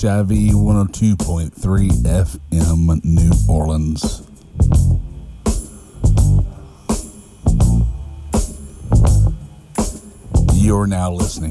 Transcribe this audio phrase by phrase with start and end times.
[0.00, 4.22] CHIV 102.3 FM, New Orleans.
[10.54, 11.49] You're now listening.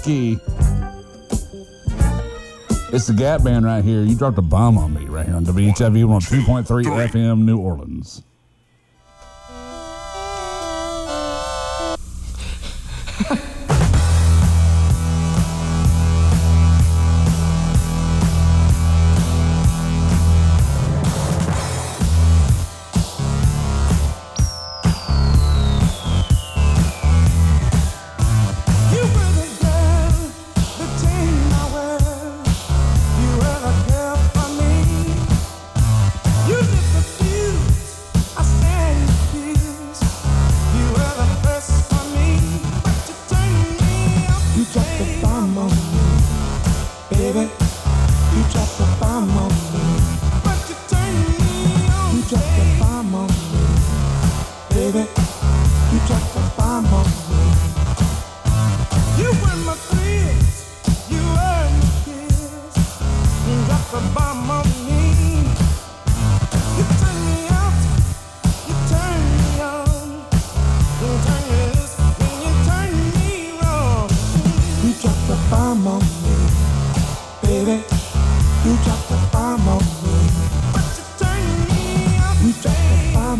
[0.00, 0.38] Ski.
[2.92, 4.02] It's the Gap Band right here.
[4.02, 7.42] You dropped a bomb on me right here on WHIV oh two point three FM
[7.42, 8.19] New Orleans.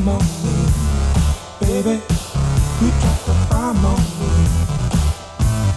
[0.05, 0.65] bomb on me,
[1.61, 2.03] baby.
[2.81, 4.31] You dropped a bomb on me.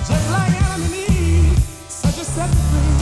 [0.07, 2.93] Just like Adam and Eve, such a set free.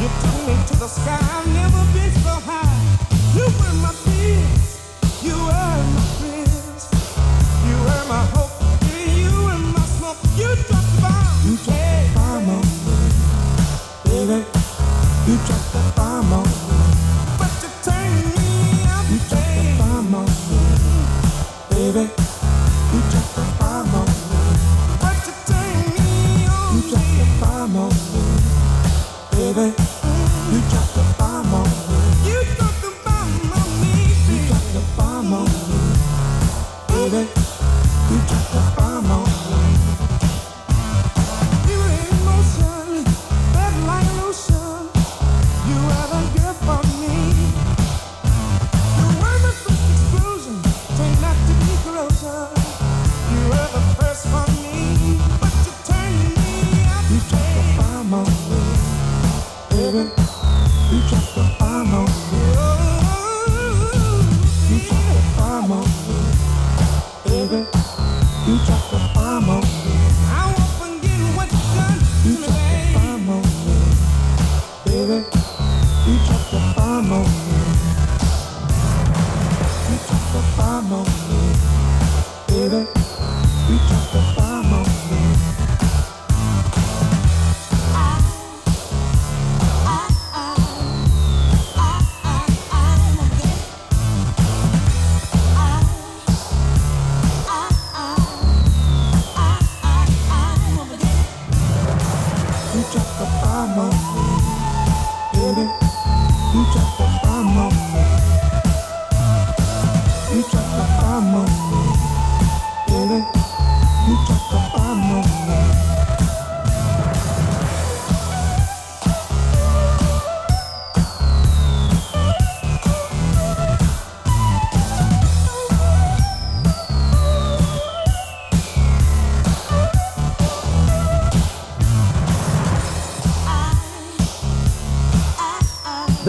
[0.00, 1.65] You took me to the sky.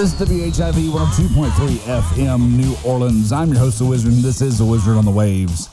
[0.08, 3.34] is WHIV 102.3 FM, New Orleans.
[3.34, 5.70] I'm your host, The Wizard, and this is The Wizard on the Waves.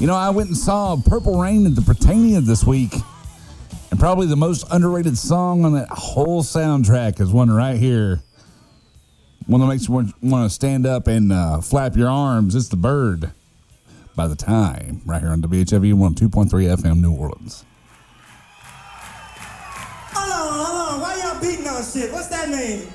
[0.00, 2.94] You know, I went and saw Purple Rain at the Prytania this week,
[3.90, 8.22] and probably the most underrated song on that whole soundtrack is one right here.
[9.46, 12.54] One that makes you want to stand up and uh, flap your arms.
[12.54, 13.32] It's The Bird
[14.16, 17.66] by the time, right here on WHIV 102.3 FM, New Orleans.
[20.14, 21.00] Hold on, hold on.
[21.00, 22.10] Why y'all beating on shit?
[22.12, 22.88] What's that name?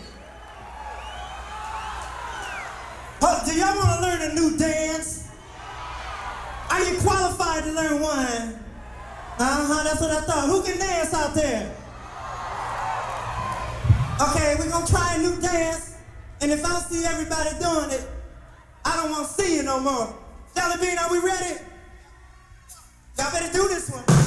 [3.47, 5.29] Do y'all want to learn a new dance?
[6.69, 8.59] Are you qualified to learn one?
[9.39, 10.49] Uh-huh, that's what I thought.
[10.49, 11.73] Who can dance out there?
[14.19, 15.95] Okay, we're gonna try a new dance.
[16.41, 18.05] And if I see everybody doing it,
[18.83, 20.13] I don't want to see you no more.
[20.53, 21.61] Jelly Bean, are we ready?
[23.17, 24.26] Y'all better do this one.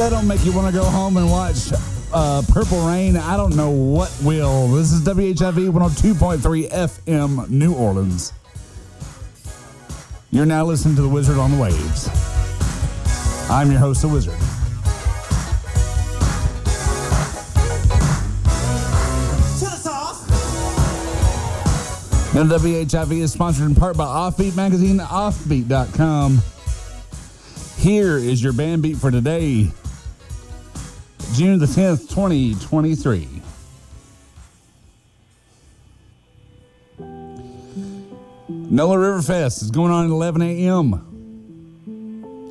[0.00, 1.72] That don't make you want to go home and watch
[2.14, 4.66] uh, Purple Rain, I don't know what will.
[4.68, 8.32] This is WHIV 102.3 FM, New Orleans.
[10.30, 12.08] You're now listening to The Wizard on the Waves.
[13.50, 14.32] I'm your host, The Wizard.
[22.32, 26.40] Now, WHIV is sponsored in part by Offbeat Magazine, offbeat.com.
[27.76, 29.70] Here is your band beat for today,
[31.40, 33.26] June the 10th, 2023.
[38.48, 40.92] NOLA River Fest is going on at 11 a.m.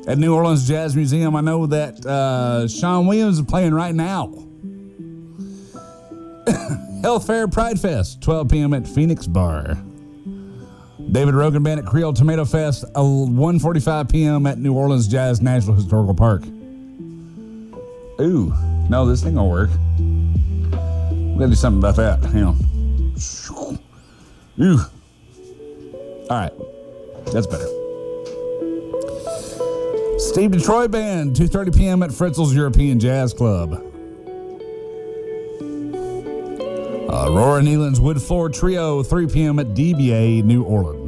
[0.08, 1.36] at New Orleans Jazz Museum.
[1.36, 4.26] I know that uh, Sean Williams is playing right now.
[7.02, 8.74] Health Fair Pride Fest, 12 p.m.
[8.74, 9.78] at Phoenix Bar.
[11.12, 14.46] David Rogan Band at Creole Tomato Fest, uh, 1.45 p.m.
[14.46, 16.42] at New Orleans Jazz National Historical Park.
[18.20, 18.52] Ooh,
[18.90, 19.70] no, this thing will work.
[20.00, 22.18] We gotta do something about that.
[22.30, 22.58] Hang on.
[24.60, 24.80] Ooh.
[26.28, 26.52] All right,
[27.32, 27.68] that's better.
[30.18, 32.02] Steve Detroit Band, 2.30 p.m.
[32.02, 33.74] at Fritzel's European Jazz Club.
[37.08, 39.58] Uh, Aurora Nealand's Wood Floor Trio, 3 p.m.
[39.60, 40.99] at DBA, New Orleans.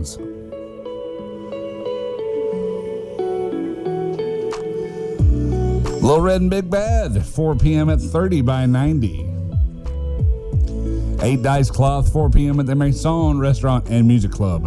[6.03, 7.89] Little Red and Big Bad, 4 p.m.
[7.89, 9.25] at 30 by 90.
[11.23, 12.59] 8 Dice Cloth, 4 p.m.
[12.59, 14.65] at the Maison Restaurant and Music Club.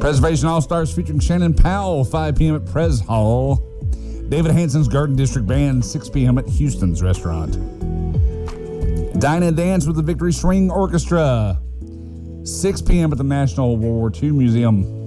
[0.00, 2.56] Preservation All Stars featuring Shannon Powell, 5 p.m.
[2.56, 3.56] at Pres Hall.
[4.30, 6.38] David Hanson's Garden District Band, 6 p.m.
[6.38, 7.52] at Houston's Restaurant.
[9.20, 11.60] Dine and Dance with the Victory Swing Orchestra,
[12.44, 13.12] 6 p.m.
[13.12, 15.03] at the National World War II Museum.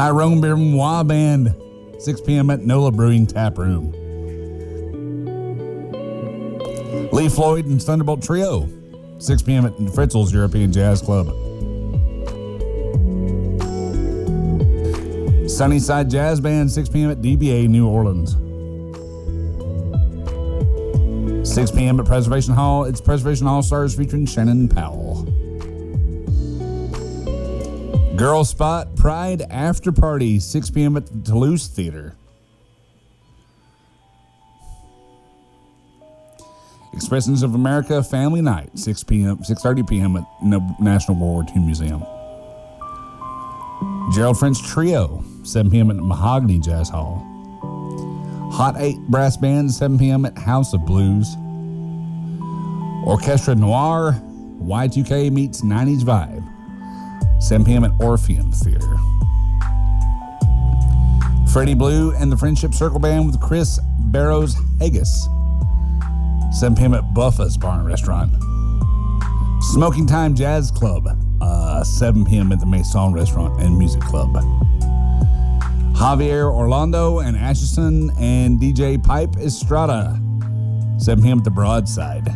[0.00, 1.54] Tyrone Benoit Band,
[1.98, 2.48] 6 p.m.
[2.48, 3.92] at NOLA Brewing Tap Room.
[7.12, 8.66] Lee Floyd and Thunderbolt Trio,
[9.18, 9.66] 6 p.m.
[9.66, 11.26] at Fritzel's European Jazz Club.
[15.50, 17.10] Sunnyside Jazz Band, 6 p.m.
[17.10, 18.30] at DBA New Orleans.
[21.46, 22.00] 6 p.m.
[22.00, 24.99] at Preservation Hall, it's Preservation All Stars featuring Shannon Powell.
[28.20, 30.98] Girl Spot Pride After Party, 6 p.m.
[30.98, 32.14] at the Toulouse Theater.
[36.92, 39.38] Expressions of America Family Night, 6 p.m.
[39.38, 40.16] 6:30 p.m.
[40.18, 40.24] at
[40.78, 42.04] National World War II Museum.
[44.12, 45.90] Gerald French Trio, 7 p.m.
[45.90, 47.26] at the Mahogany Jazz Hall.
[48.52, 50.26] Hot 8 Brass Band, 7 p.m.
[50.26, 51.26] at House of Blues.
[53.06, 54.12] Orchestra Noir,
[54.60, 56.39] Y2K meets 90s Vibe,
[57.40, 57.84] 7 p.m.
[57.84, 58.96] at Orpheum Theater.
[61.52, 65.26] Freddie Blue and the Friendship Circle Band with Chris Barrows Haggis,
[66.52, 66.94] 7 p.m.
[66.94, 68.30] at Buffa's Bar and Restaurant.
[69.72, 71.08] Smoking Time Jazz Club,
[71.40, 72.52] uh, 7 p.m.
[72.52, 74.32] at the Maison Restaurant and Music Club.
[75.94, 80.20] Javier Orlando and Ashton and DJ Pipe Estrada,
[80.98, 81.38] 7 p.m.
[81.38, 82.28] at the Broadside.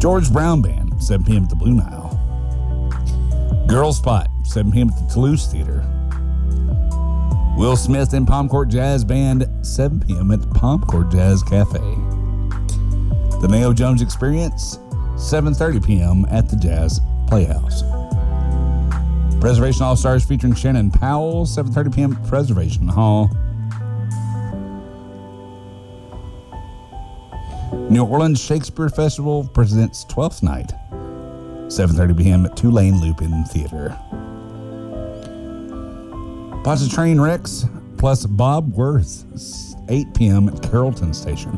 [0.00, 1.44] George Brown Band, 7 p.m.
[1.44, 1.99] at the Blue Nile.
[3.70, 4.88] Girl Spot, 7 p.m.
[4.90, 5.86] at the Toulouse Theater.
[7.56, 10.32] Will Smith and Palm Court Jazz Band, 7 p.m.
[10.32, 11.78] at the Palm Court Jazz Cafe.
[11.78, 14.78] The Nayo Jones Experience,
[15.14, 16.26] 7:30 p.m.
[16.30, 17.84] at the Jazz Playhouse.
[19.40, 22.12] Preservation All Stars featuring Shannon Powell, 7:30 p.m.
[22.16, 23.30] at Preservation Hall.
[27.88, 30.72] New Orleans Shakespeare Festival presents 12th night,
[31.70, 32.46] 7:30 p.m.
[32.46, 33.96] at Tulane Lupin Theater.
[36.64, 37.64] Lots of train wrecks
[37.96, 39.24] plus Bob Worth,
[39.88, 40.48] 8 p.m.
[40.48, 41.56] at Carrollton Station.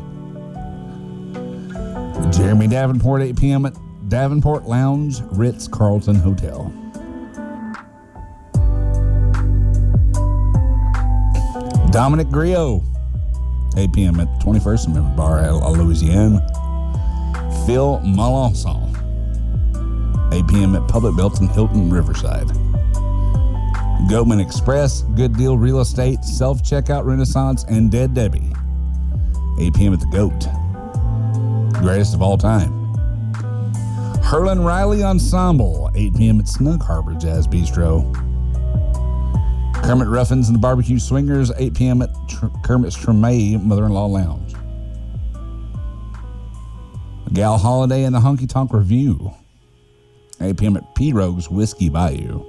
[2.31, 3.65] Jeremy Davenport, 8 p.m.
[3.65, 3.75] at
[4.07, 6.71] Davenport Lounge, Ritz Carlton Hotel.
[11.89, 12.83] Dominic Griot,
[13.77, 14.19] 8 p.m.
[14.19, 16.39] at 21st Amendment Bar at La Louisiane.
[17.65, 18.92] Phil Melancon,
[20.33, 20.75] 8 p.m.
[20.75, 22.47] at Public Belton Hilton Riverside.
[24.09, 28.51] Goatman Express, Good Deal Real Estate, Self Checkout Renaissance, and Dead Debbie.
[29.59, 29.93] 8 p.m.
[29.93, 30.47] at the Goat.
[31.79, 32.71] Greatest of all time.
[34.23, 36.39] Herlin Riley Ensemble, 8 p.m.
[36.39, 38.11] at Snug Harbor Jazz Bistro.
[39.83, 42.01] Kermit Ruffins and the Barbecue Swingers, 8 p.m.
[42.01, 44.55] at Tr- Kermit's Tremé Mother in Law Lounge.
[47.33, 49.31] Gal Holiday and the Honky Tonk Revue.
[50.41, 50.77] 8 p.m.
[50.77, 52.43] at P Rogue's Whiskey Bayou.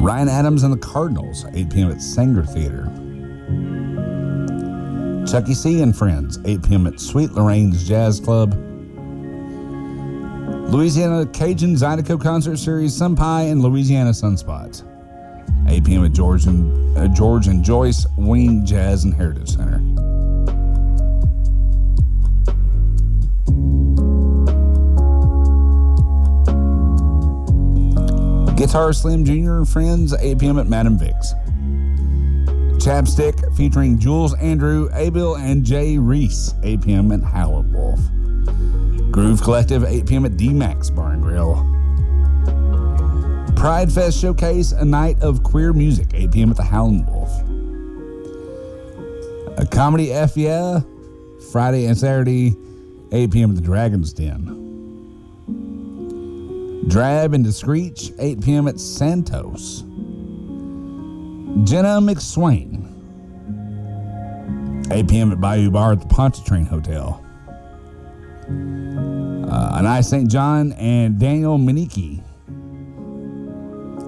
[0.00, 1.90] Ryan Adams and the Cardinals, 8 p.m.
[1.90, 2.90] at Saenger Theater.
[5.30, 6.86] Chucky C and Friends, 8 p.m.
[6.86, 8.69] at Sweet Lorraine's Jazz Club.
[10.70, 14.84] Louisiana Cajun Zydeco Concert Series, Sun Pie and Louisiana Sunspots.
[15.68, 16.04] 8 p.m.
[16.04, 19.78] at George and, uh, George and Joyce Wein Jazz and Heritage Center.
[28.54, 29.56] Guitar Slim Jr.
[29.56, 30.56] and Friends, 8 p.m.
[30.60, 31.34] at Madam Vic's.
[32.78, 37.10] Chapstick featuring Jules Andrew, Abel, and Jay Reese, 8 p.m.
[37.10, 38.00] at Howlin' Wolf.
[39.10, 40.24] Groove Collective, 8 p.m.
[40.24, 41.66] at D Max Bar and Grill.
[43.56, 46.50] Pride Fest Showcase, a night of queer music, 8 p.m.
[46.50, 47.30] at the Howlin' Wolf.
[49.58, 50.80] A comedy F Yeah,
[51.52, 52.56] Friday and Saturday,
[53.12, 53.50] 8 p.m.
[53.50, 54.56] at the Dragon's Den.
[56.88, 58.68] Drab and Discreet, 8 p.m.
[58.68, 59.80] at Santos.
[61.64, 62.86] Jenna McSwain,
[64.92, 65.32] 8 p.m.
[65.32, 67.24] at Bayou Bar at the Pontchartrain Hotel.
[69.50, 70.30] Uh, Anai St.
[70.30, 72.22] John and Daniel Meinecke,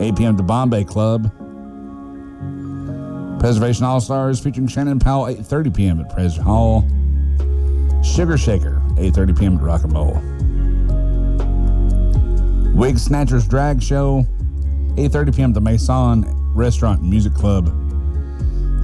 [0.01, 0.37] 8 p.m.
[0.37, 1.31] to Bombay Club.
[3.41, 6.01] Preservation All Stars featuring Shannon Powell, 8.30 p.m.
[6.01, 6.83] at Pres Hall.
[8.05, 9.57] Sugar Shaker, 8.30 p.m.
[9.57, 10.21] at Rock and Roll.
[12.73, 14.25] Wig Snatchers Drag Show,
[14.95, 15.51] 8.30 p.m.
[15.51, 16.25] at the Maison
[16.55, 17.67] Restaurant and Music Club.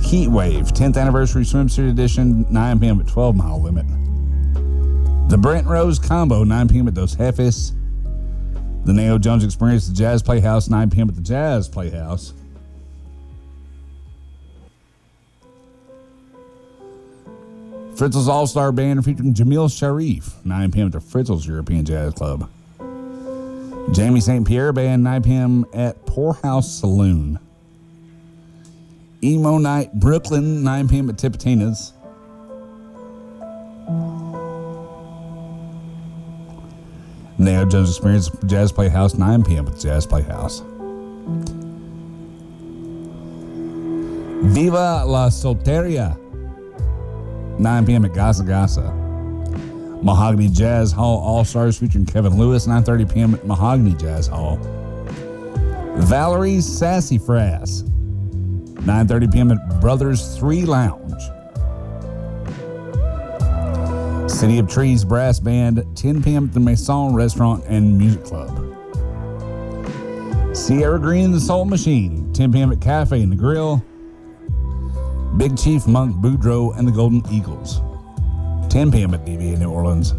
[0.02, 3.00] Heat Wave, 10th Anniversary Swimsuit Edition, 9 p.m.
[3.00, 3.86] at 12 Mile Limit.
[5.28, 6.88] The Brent Rose Combo, 9 p.m.
[6.88, 7.72] at Dos Jefes.
[8.84, 11.10] The Nayo Jones Experience, the Jazz Playhouse, 9 p.m.
[11.10, 12.32] at the Jazz Playhouse.
[17.94, 20.86] Fritzel's All Star Band featuring Jamil Sharif, 9 p.m.
[20.86, 22.48] at the Fritzel's European Jazz Club.
[23.92, 24.46] Jamie St.
[24.46, 25.66] Pierre Band, 9 p.m.
[25.74, 27.38] at Poorhouse Saloon.
[29.22, 31.10] Emo Night Brooklyn, 9 p.m.
[31.10, 31.92] at Tipitina's.
[37.38, 39.68] Nayo Jones Experience Jazz Playhouse, 9 p.m.
[39.68, 40.60] at Jazz Playhouse.
[44.52, 46.18] Viva la Solteria,
[47.58, 48.04] 9 p.m.
[48.04, 49.08] at Gasa Gasa.
[50.02, 53.34] Mahogany Jazz Hall All Stars featuring Kevin Lewis, 9:30 p.m.
[53.34, 54.58] at Mahogany Jazz Hall.
[55.96, 57.82] Valerie's Sassy Frass,
[58.74, 59.52] 9:30 p.m.
[59.52, 61.22] at Brothers Three Lounge.
[64.38, 66.44] City of Trees Brass Band, 10 p.m.
[66.44, 68.54] at the Maison Restaurant and Music Club.
[70.54, 72.70] Sierra Green the Soul Machine, 10 p.m.
[72.70, 73.84] at Cafe and the Grill.
[75.38, 77.80] Big Chief Monk Boudreaux and the Golden Eagles,
[78.70, 79.12] 10 p.m.
[79.12, 80.12] at DBA New Orleans.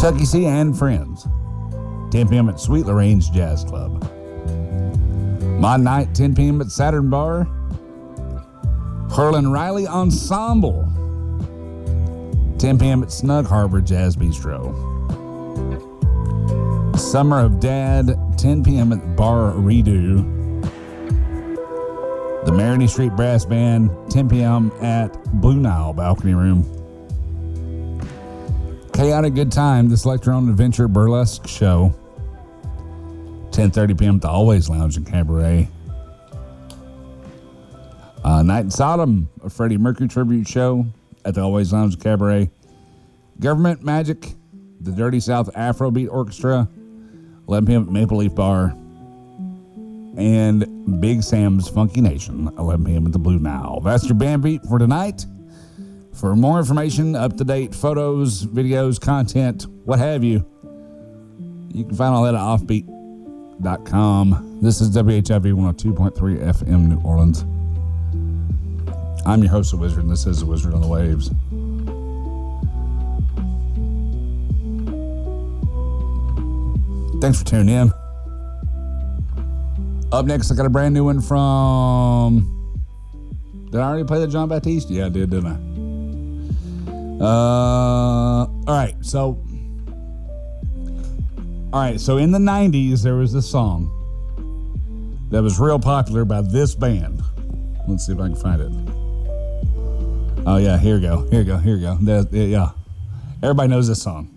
[0.00, 1.24] Chucky C and Friends,
[2.10, 2.48] 10 p.m.
[2.48, 4.02] at Sweet Lorraine's Jazz Club.
[5.60, 6.62] My Night, 10 p.m.
[6.62, 7.46] at Saturn Bar.
[9.10, 10.90] Herlin Riley Ensemble,
[12.62, 13.02] 10 p.m.
[13.02, 14.70] at Snug Harbor Jazz Bistro.
[16.96, 18.92] Summer of Dad, 10 p.m.
[18.92, 20.22] at Bar Redo.
[22.46, 24.70] The Maroney Street Brass Band, 10 p.m.
[24.80, 26.62] at Blue Nile Balcony Room.
[28.94, 31.92] Chaotic Good Time, the Selector on Adventure Burlesque Show,
[33.50, 34.14] 10.30 p.m.
[34.14, 35.66] at the Always Lounge and Cabaret.
[38.22, 40.86] Uh, Night in Sodom, a Freddie Mercury tribute show
[41.24, 42.50] at the Always Lounge Cabaret.
[43.40, 44.34] Government Magic,
[44.80, 46.68] the Dirty South Afrobeat Orchestra,
[47.48, 47.92] 11 p.m.
[47.92, 48.74] Maple Leaf Bar
[50.16, 53.06] and Big Sam's Funky Nation, 11 p.m.
[53.06, 53.80] at the Blue Nile.
[53.80, 55.24] That's your band beat for tonight.
[56.12, 60.44] For more information, up to date photos, videos, content, what have you,
[61.74, 64.58] you can find all that at offbeat.com.
[64.60, 67.46] This is WHIV 102.3 FM New Orleans.
[69.24, 71.30] I'm your host, The Wizard, and this is The Wizard on the Waves.
[77.20, 77.92] Thanks for tuning in.
[80.10, 82.48] Up next, I got a brand new one from.
[83.70, 84.90] Did I already play the Jon Batiste?
[84.90, 87.24] Yeah, I did, didn't I?
[87.24, 89.40] Uh, all right, so.
[91.72, 93.88] All right, so in the 90s, there was this song
[95.30, 97.22] that was real popular by this band.
[97.86, 98.91] Let's see if I can find it.
[100.44, 101.98] Oh yeah, here we go, here we go, here we go.
[102.32, 102.70] Yeah,
[103.42, 104.28] everybody knows this song.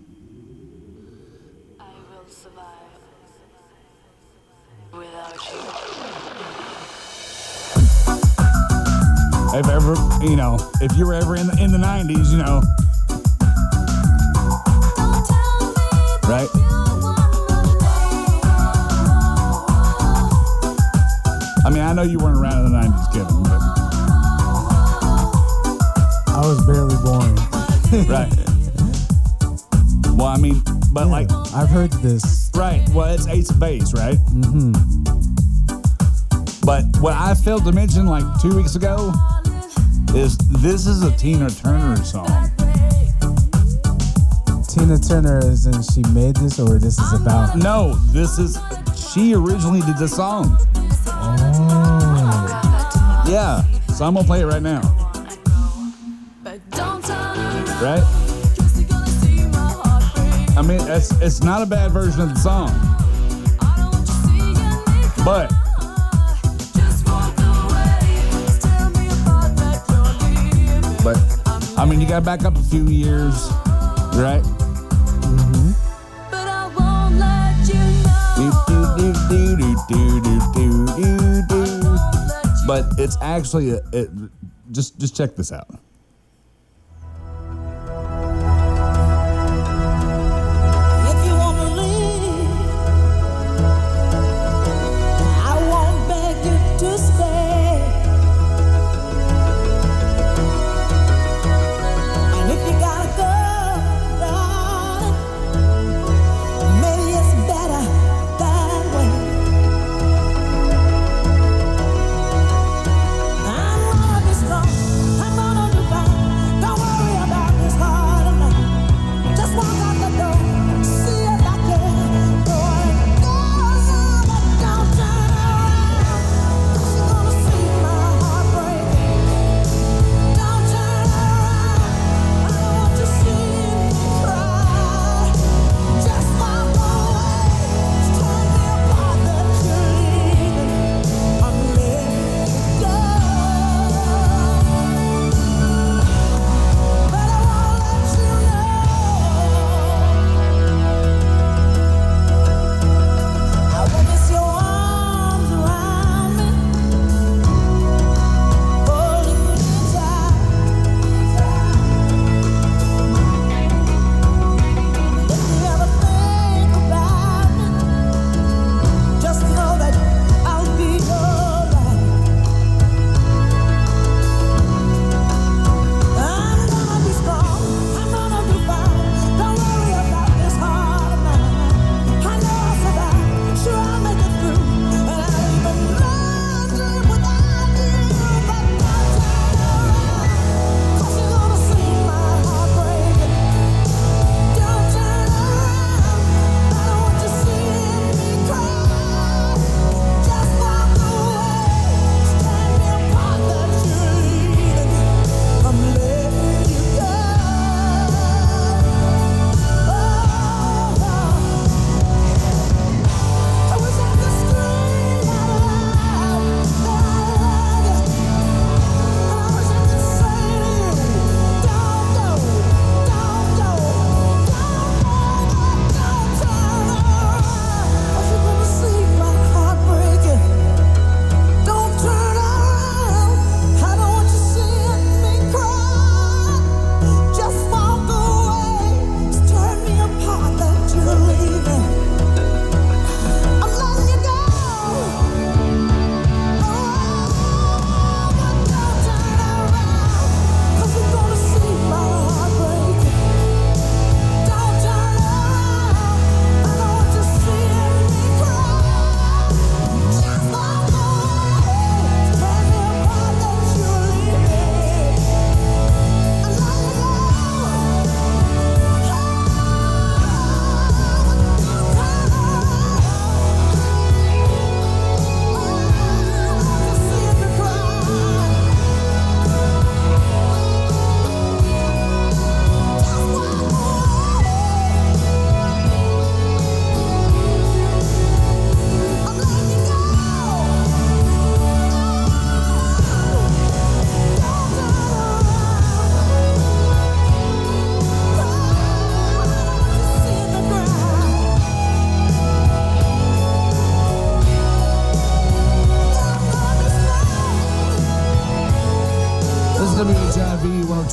[9.52, 12.62] If ever, you know, if you were ever in the, in the 90s, you know.
[16.28, 16.48] Right?
[21.64, 23.85] I mean, I know you weren't around in the 90s, Kevin, but.
[26.36, 27.34] I was barely born.
[28.10, 28.30] right.
[30.18, 30.60] well, I mean,
[30.92, 32.50] but like, I've heard this.
[32.54, 32.86] right.
[32.90, 34.18] Well, it's Ace of Base, right?
[34.18, 34.72] Mm-hmm.
[36.66, 39.14] But what I failed to mention like two weeks ago
[40.14, 42.50] is this is a Tina Turner song.
[44.68, 48.58] Tina Turner is in she made this or this is about No, this is,
[48.94, 50.58] she originally did the song.
[51.06, 51.62] Oh.
[53.26, 53.62] Yeah.
[53.94, 55.05] So I'm going to play it right now
[57.86, 58.02] right?
[60.58, 62.72] I mean, it's, it's not a bad version of the song.
[65.24, 65.52] But
[71.04, 71.16] But
[71.78, 73.34] I mean, you got to back up a few years,
[74.16, 74.42] right?
[82.66, 84.10] But it's actually a, it,
[84.72, 85.68] just just check this out.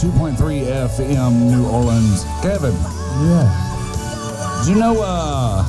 [0.03, 2.25] 102.3 FM, New Orleans.
[2.41, 2.73] Kevin,
[3.23, 4.61] Yeah.
[4.65, 5.63] do you know uh,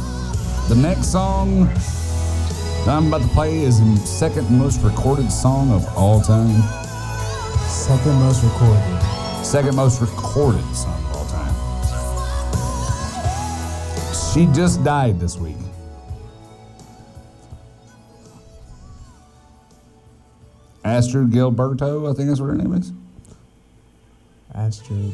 [0.69, 5.87] the next song that I'm about to play is the second most recorded song of
[5.97, 6.63] all time?
[7.69, 8.83] Second most recorded.
[9.45, 11.55] Second most recorded song of all time.
[14.33, 15.55] She just died this week.
[20.85, 22.93] Astrid Gilberto, I think that's what her name is.
[24.81, 25.13] Astrid.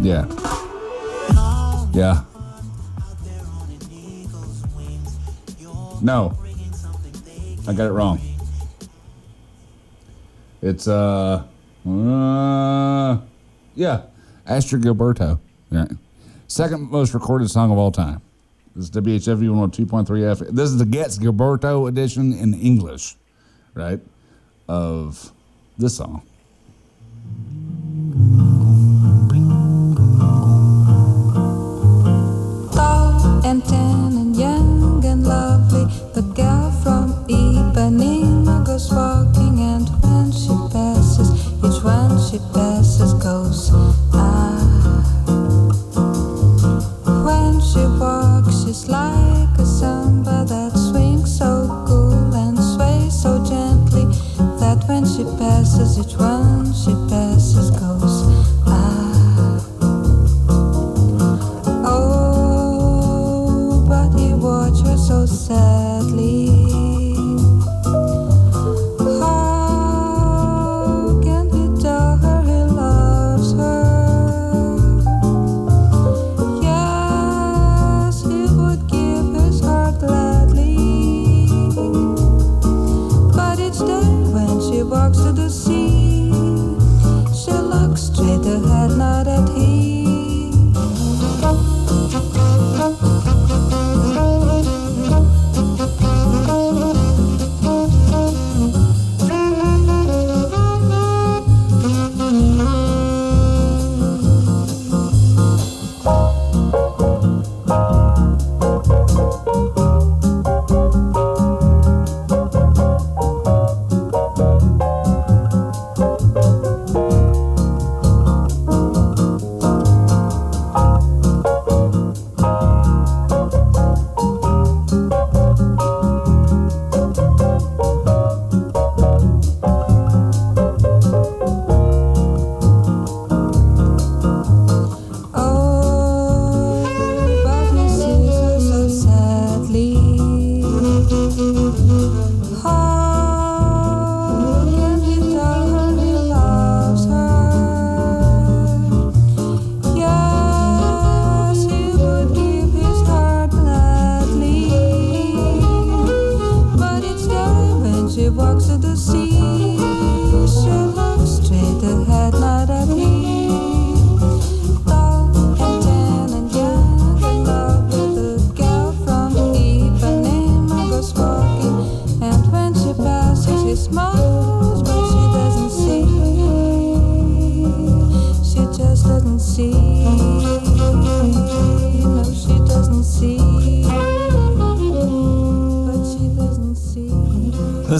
[0.00, 0.26] Yeah.
[1.92, 2.24] Yeah.
[6.02, 6.36] No.
[7.66, 8.20] I got it wrong.
[10.60, 11.44] It's uh
[11.86, 13.18] uh
[13.74, 14.02] yeah,
[14.46, 15.38] Astrid Gilberto.
[15.70, 15.86] Yeah.
[16.48, 18.22] Second most recorded song of all time.
[18.74, 20.38] This is WHIV 102.3 F.
[20.50, 23.14] This is the Getz Gilberto edition in English,
[23.74, 24.00] right?
[24.68, 25.32] Of
[25.78, 26.22] this song.
[33.44, 35.84] And tan and young and lovely.
[36.14, 41.28] The girl from Ipanema goes walking, and when she passes,
[41.58, 43.70] each one she passes goes
[44.14, 44.56] ah.
[47.26, 54.06] When she walks, she's like a samba that swings so cool and sways so gently
[54.58, 57.93] that when she passes, each one she passes goes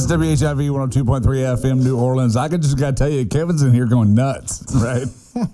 [0.04, 2.36] This is WHIV 102.3 FM New Orleans.
[2.36, 5.06] I could just got to tell you, Kevin's in here going nuts, right?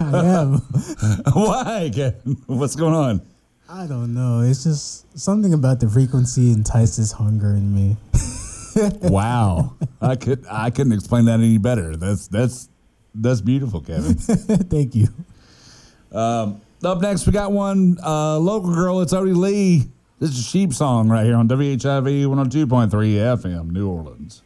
[0.00, 0.56] I am.
[1.32, 2.36] Why, Kevin?
[2.46, 3.22] What's going on?
[3.66, 4.42] I don't know.
[4.42, 7.96] It's just something about the frequency entices hunger in me.
[9.02, 11.94] Wow, I could I couldn't explain that any better.
[11.94, 12.68] That's that's
[13.14, 14.14] that's beautiful, Kevin.
[14.16, 15.06] Thank you.
[16.12, 19.00] Up next, we got one uh, local girl.
[19.00, 19.84] It's Odie Lee.
[20.20, 24.42] This is Sheep Song right here on WHIV 102.3 FM New Orleans.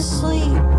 [0.00, 0.77] Sleep.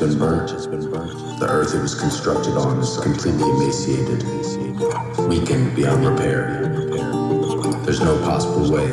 [0.00, 4.24] Been burnt, the earth it was constructed on is completely emaciated,
[5.28, 6.70] weakened beyond repair.
[7.84, 8.88] There's no possible way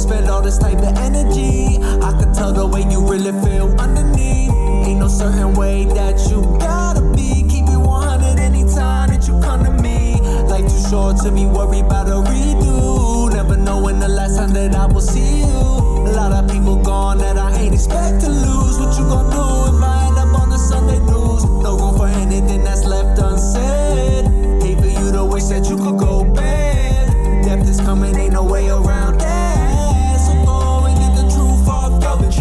[0.00, 1.76] expend all this type of energy.
[2.00, 4.50] I can tell the way you really feel underneath.
[4.88, 7.44] Ain't no certain way that you gotta be.
[7.50, 10.16] Keep it 100 anytime that you come to me.
[10.48, 13.30] Life too short to be worried about a redo.
[13.30, 15.60] Never know when the last time that I will see you.
[16.08, 18.78] A lot of people gone that I ain't expect to lose.
[18.80, 21.44] What you gonna do if I end up on the Sunday news?
[21.44, 24.24] No room for anything that's left unsaid.
[24.62, 27.44] Hate for you to wish that you could go bad.
[27.44, 29.19] Death is coming, ain't no way around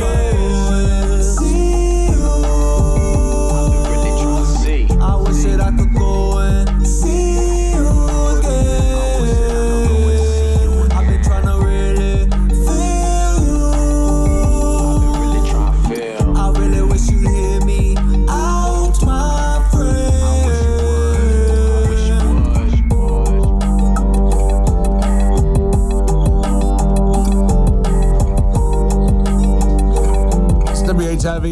[0.02, 0.59] off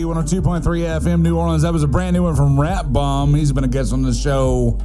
[0.04, 0.62] WHIV 102.3
[1.02, 1.64] FM New Orleans.
[1.64, 3.34] That was a brand new one from Rap Bomb.
[3.34, 4.78] He's been a guest on the show.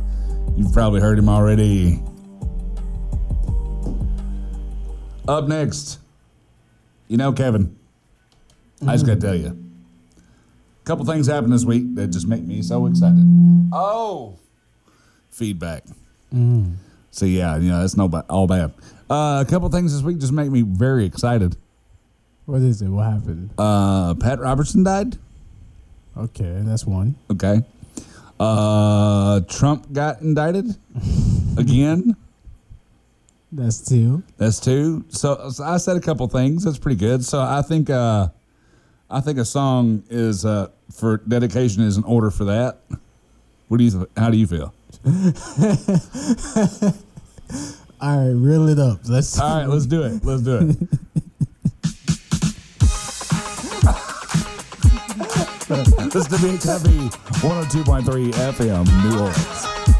[0.57, 2.03] You've probably heard him already.
[5.29, 5.99] Up next,
[7.09, 7.77] you know Kevin.
[8.87, 9.49] I just got to tell you.
[10.17, 13.23] A couple things happened this week that just make me so excited.
[13.73, 14.39] Oh,
[15.31, 15.85] feedback.
[17.11, 18.73] So yeah, you know that's no ba- all bad.
[19.11, 21.57] Uh, a couple things this week just make me very excited.
[22.47, 22.89] What is it?
[22.89, 23.51] What happened?
[23.57, 25.17] Uh, Pat Robertson died.
[26.17, 27.15] Okay, that's one.
[27.31, 27.63] Okay.
[28.39, 30.75] Uh, Trump got indicted
[31.57, 32.17] again.
[33.53, 34.23] That's two.
[34.39, 35.05] That's two.
[35.09, 36.65] So, so I said a couple things.
[36.65, 37.25] That's pretty good.
[37.25, 38.29] So I think uh,
[39.11, 42.79] I think a song is uh, for dedication is in order for that.
[43.69, 43.91] What do you?
[43.91, 44.75] Th- how do you feel?
[48.01, 49.01] All right, reel it up.
[49.09, 49.39] Let's.
[49.39, 50.25] All right, let's do it.
[50.25, 50.77] Let's do it.
[55.73, 57.09] this is the Big Heavy
[57.41, 59.92] 102.3 FM New Orleans.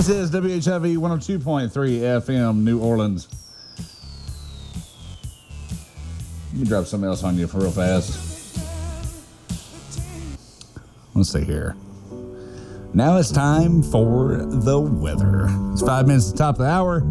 [0.00, 3.28] This is WHIV 102.3 FM New Orleans.
[6.54, 8.56] Let me drop something else on you for real fast.
[11.14, 11.76] Let's see here.
[12.94, 15.48] Now it's time for the weather.
[15.72, 17.02] It's five minutes to the top of the hour.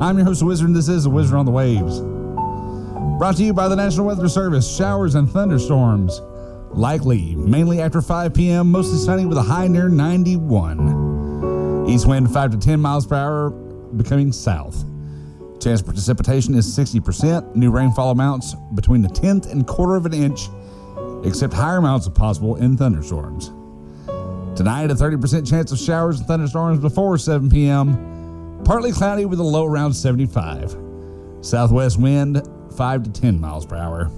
[0.00, 2.00] I'm your host, Wizard, and this is the Wizard on the Waves.
[3.20, 4.76] Brought to you by the National Weather Service.
[4.76, 6.20] Showers and thunderstorms.
[6.72, 10.95] Likely, mainly after 5 p.m., mostly sunny with a high near 91.
[11.86, 14.84] East wind 5 to 10 miles per hour, becoming south.
[15.60, 17.54] Chance of precipitation is 60%.
[17.54, 20.48] New rainfall amounts between the tenth and quarter of an inch,
[21.24, 23.52] except higher amounts are possible in thunderstorms.
[24.56, 28.62] Tonight, a 30% chance of showers and thunderstorms before 7 p.m.
[28.64, 30.76] Partly cloudy with a low around 75.
[31.40, 32.42] Southwest wind
[32.76, 34.10] 5 to 10 miles per hour.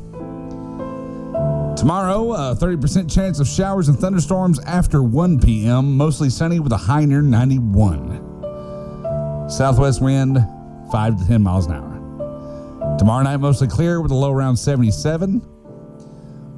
[1.79, 6.72] Tomorrow, uh, a 30% chance of showers and thunderstorms after 1 p.m., mostly sunny with
[6.72, 9.49] a high near 91.
[9.49, 10.45] Southwest wind
[10.91, 12.97] 5 to 10 miles an hour.
[12.99, 15.41] Tomorrow night, mostly clear with a low around 77.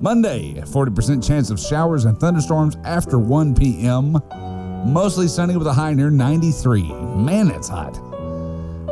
[0.01, 4.17] Monday, 40% chance of showers and thunderstorms after 1 p.m.,
[4.87, 6.95] mostly sunny with a high near 93.
[6.95, 8.01] Man, it's hot.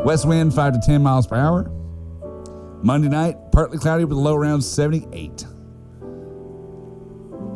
[0.04, 1.70] West wind 5 to 10 miles per hour.
[2.82, 5.46] Monday night, partly cloudy with a low around 78.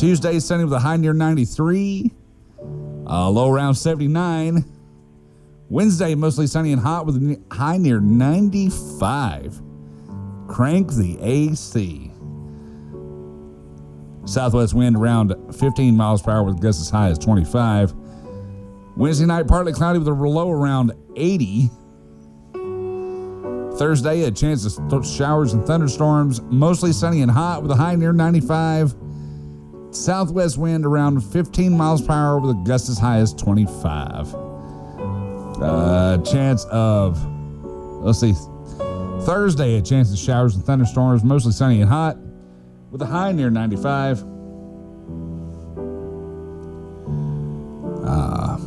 [0.02, 2.10] Tuesday, sunny with a high near 93,
[3.06, 4.64] a low around 79.
[5.68, 9.62] Wednesday, mostly sunny and hot with a high near 95.
[10.48, 12.10] Crank the AC.
[14.24, 17.94] Southwest wind around 15 miles per hour with gusts as high as 25.
[18.96, 21.70] Wednesday night, partly cloudy with a low around 80.
[23.78, 28.12] Thursday, a chance of showers and thunderstorms, mostly sunny and hot with a high near
[28.12, 28.96] 95.
[29.92, 34.34] Southwest wind around 15 miles per hour with a gust as high as 25.
[35.60, 37.22] Uh, chance of,
[38.02, 38.32] let's see,
[39.24, 42.16] Thursday, a chance of showers and thunderstorms, mostly sunny and hot
[42.90, 44.24] with a high near 95.
[48.04, 48.58] Uh,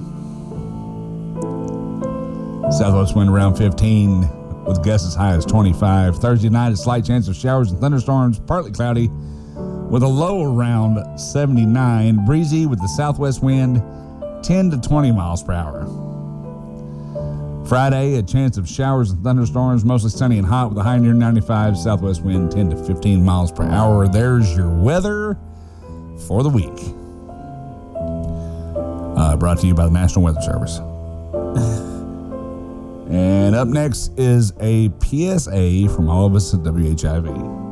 [2.71, 6.17] Southwest wind around 15 with gusts as high as 25.
[6.17, 9.09] Thursday night, a slight chance of showers and thunderstorms, partly cloudy
[9.89, 12.25] with a low around 79.
[12.25, 13.81] Breezy with the southwest wind
[14.43, 15.85] 10 to 20 miles per hour.
[17.67, 21.13] Friday, a chance of showers and thunderstorms, mostly sunny and hot with a high near
[21.13, 21.77] 95.
[21.77, 24.07] Southwest wind 10 to 15 miles per hour.
[24.07, 25.37] There's your weather
[26.27, 26.95] for the week.
[29.17, 30.77] Uh, brought to you by the National Weather Service.
[33.09, 37.64] and up next is a PSA from all of us at WHIV.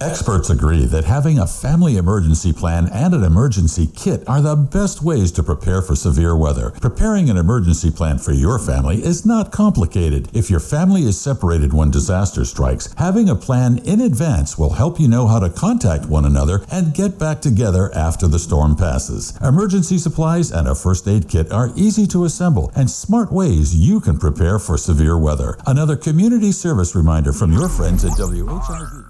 [0.00, 5.02] Experts agree that having a family emergency plan and an emergency kit are the best
[5.02, 6.70] ways to prepare for severe weather.
[6.70, 10.30] Preparing an emergency plan for your family is not complicated.
[10.32, 14.98] If your family is separated when disaster strikes, having a plan in advance will help
[14.98, 19.36] you know how to contact one another and get back together after the storm passes.
[19.42, 24.00] Emergency supplies and a first aid kit are easy to assemble and smart ways you
[24.00, 25.58] can prepare for severe weather.
[25.66, 29.09] Another community service reminder from your friends at WHIV.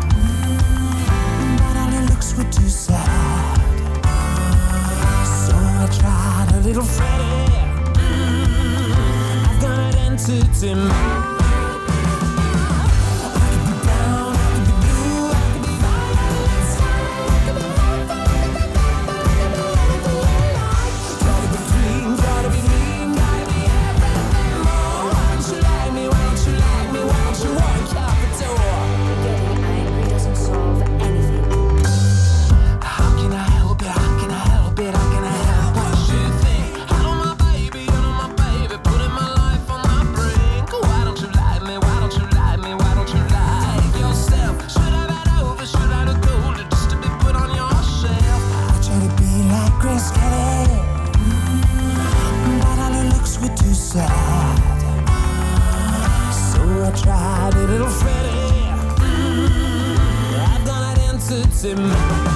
[2.21, 3.57] looks were too sad.
[5.25, 7.51] So I tried a little Freddie.
[7.97, 10.17] Mm, I've got an
[61.63, 62.30] an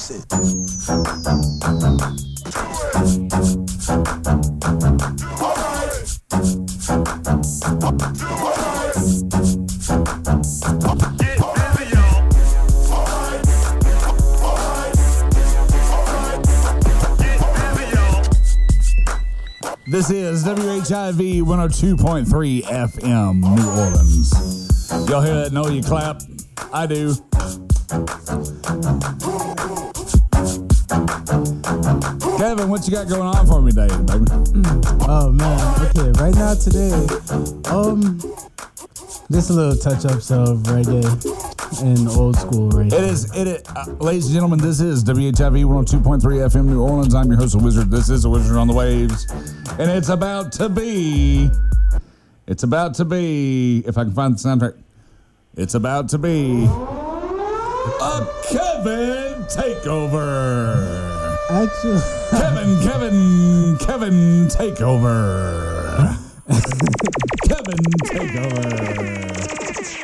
[0.00, 0.16] This
[20.08, 25.10] is WHIV 102.3 FM, New Orleans.
[25.10, 25.52] Y'all hear that?
[25.52, 26.22] Know you clap?
[26.72, 27.14] I do.
[32.90, 34.26] You got going on for me today, baby?
[35.06, 36.10] Oh man, okay.
[36.20, 36.90] Right now today,
[37.70, 38.18] um,
[39.30, 41.04] just a little touch ups of reggae
[41.82, 42.92] and old school reggae.
[42.92, 47.14] It is, it is, uh, ladies and gentlemen, this is WHIV 102.3 FM New Orleans.
[47.14, 47.92] I'm your host, The Wizard.
[47.92, 49.30] This is The Wizard on the Waves.
[49.78, 51.48] And it's about to be,
[52.48, 54.76] it's about to be, if I can find the soundtrack,
[55.56, 56.64] it's about to be
[58.02, 60.98] a Kevin takeover.
[61.50, 66.16] Actually, Kevin, Kevin, Kevin take over.
[67.48, 68.90] Kevin take over.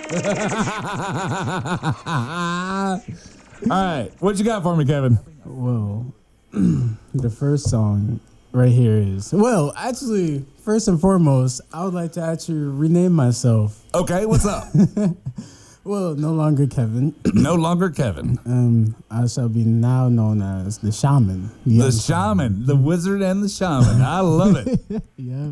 [3.70, 5.18] All right, what you got for me, Kevin?
[5.44, 6.06] well,
[6.52, 8.20] the first song
[8.52, 9.72] right here is well.
[9.76, 13.82] Actually, first and foremost, I would like to actually rename myself.
[13.94, 14.68] Okay, what's up?
[15.86, 17.14] Well, no longer Kevin.
[17.34, 18.40] no longer Kevin.
[18.44, 21.48] Um, I shall be now known as the Shaman.
[21.64, 24.02] The young shaman, the wizard, and the shaman.
[24.02, 24.80] I love it.
[25.16, 25.50] yeah.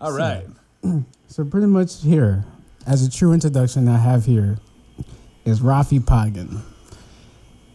[0.00, 0.46] All right.
[1.30, 2.44] So pretty much here,
[2.86, 4.56] as a true introduction, I have here
[5.44, 6.62] is Rafi Pagan,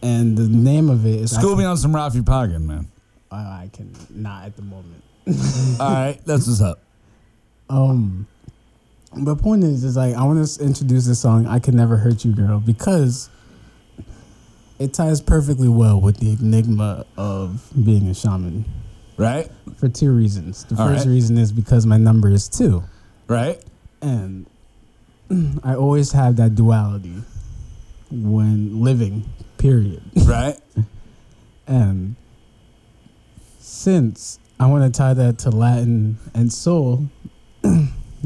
[0.02, 2.88] and the name of it is School me on some Rafi Pagan, man.
[3.30, 5.04] I, I can not at the moment.
[5.80, 6.80] All right, that's what's up.
[7.70, 8.26] Um,
[9.16, 12.24] the point is, is like I want to introduce the song "I Can Never Hurt
[12.24, 13.30] You, Girl" because
[14.78, 18.64] it ties perfectly well with the enigma of being a shaman.
[19.16, 19.48] Right.
[19.76, 20.64] For two reasons.
[20.64, 21.12] The All first right.
[21.12, 22.82] reason is because my number is two.
[23.28, 23.62] Right.
[24.02, 24.46] And
[25.62, 27.22] I always have that duality
[28.10, 29.28] when living.
[29.58, 30.02] Period.
[30.26, 30.58] Right.
[31.66, 32.16] And
[33.58, 37.08] since I want to tie that to Latin and soul,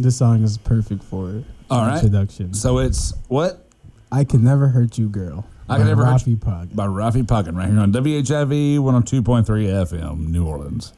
[0.02, 1.44] this song is perfect for it.
[1.70, 1.94] All right.
[1.94, 2.54] introduction.
[2.54, 3.68] So it's what?
[4.10, 5.46] I can never hurt you, girl.
[5.68, 6.36] I can never hurt You.
[6.36, 10.94] By Rafi Pagan right here on WHIV 102.3 FM, New Orleans.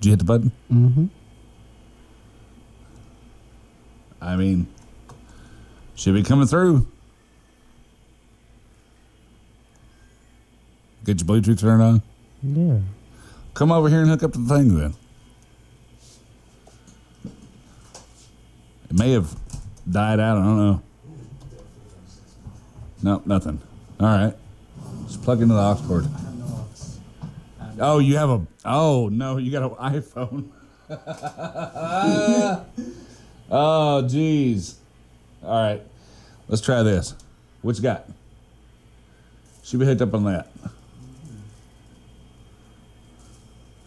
[0.00, 0.52] Did you hit the button?
[0.72, 1.06] Mm-hmm.
[4.20, 4.66] I mean,
[5.94, 6.86] should be coming through.
[11.06, 12.02] Get your Bluetooth turned on.
[12.42, 12.80] Yeah.
[13.54, 14.94] Come over here and hook up to the thing then.
[18.90, 19.32] It may have
[19.88, 20.36] died out.
[20.36, 20.82] I don't know.
[23.04, 23.60] No, nothing.
[24.00, 24.34] All right.
[25.06, 26.08] Just plug into the aux cord.
[27.78, 28.44] Oh, you have a.
[28.64, 29.70] Oh, no, you got an
[30.02, 30.48] iPhone.
[33.48, 34.74] oh, jeez.
[35.44, 35.82] All right.
[36.48, 37.14] Let's try this.
[37.62, 38.08] What you got?
[39.62, 40.48] Should be hooked up on that.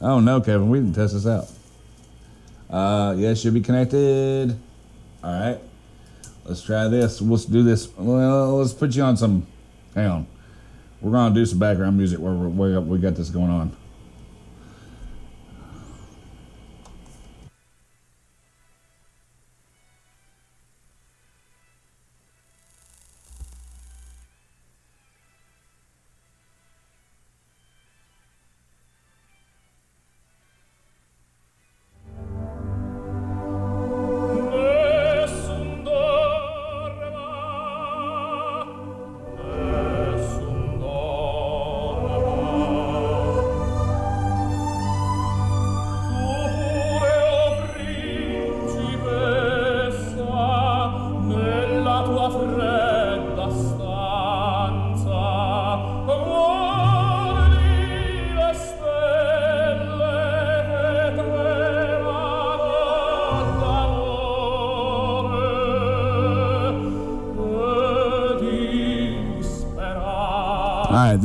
[0.02, 1.50] Oh no, Kevin, we didn't test this out.
[2.70, 4.58] Uh, yeah, should be connected.
[5.24, 5.60] All right,
[6.46, 7.22] let's try this.
[7.22, 7.90] Let's do this.
[7.98, 9.46] Well, let's put you on some.
[9.96, 10.28] Hang on,
[11.02, 13.76] we're gonna do some background music where we we got this going on.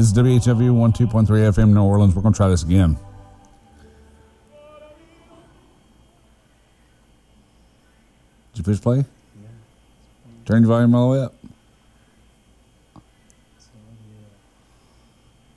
[0.05, 2.15] This is WHIV 12.3 FM New Orleans.
[2.15, 2.99] We're going to try this again.
[8.53, 8.99] Did you push play?
[8.99, 9.49] Yeah.
[10.45, 11.35] Turn your volume all the way up.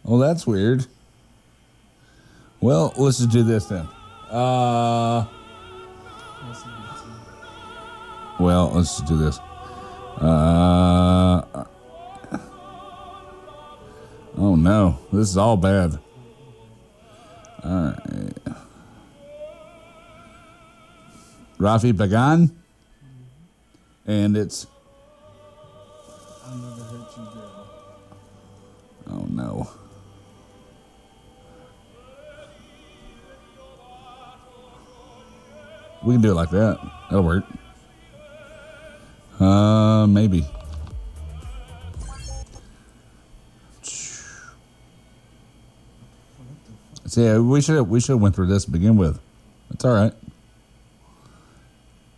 [0.05, 0.85] Oh, that's weird.
[2.61, 3.85] Well, let's just do this then.
[4.29, 5.25] Uh,
[8.39, 9.39] well, let's just do this.
[10.21, 10.76] Uh,
[14.68, 15.97] no, this is all bad.
[17.63, 18.34] All right.
[21.57, 22.51] Rafi Bagan.
[24.05, 24.68] And it's.
[29.09, 29.70] Oh no.
[36.03, 36.78] We can do it like that.
[37.09, 37.45] That'll work.
[39.39, 40.45] Uh, maybe.
[47.18, 49.20] Yeah, we should we should have went through this to begin with.
[49.72, 50.13] That's all right.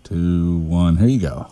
[0.04, 0.98] Two, one.
[0.98, 1.48] Here you go.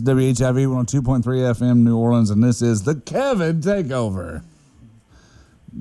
[0.00, 4.42] Is WHIV 102.3 FM New Orleans, and this is the Kevin Takeover.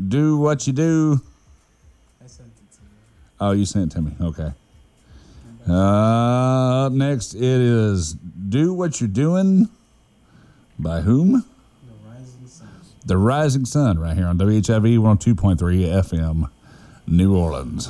[0.07, 1.21] Do what you do.
[3.39, 4.11] Oh, you sent it to me.
[4.19, 4.51] Okay.
[5.67, 9.69] Uh, up next, it is Do What You're Doing.
[10.77, 11.45] By whom?
[13.05, 16.49] The Rising Sun right here on WHIV 102.3 FM,
[17.07, 17.89] New Orleans.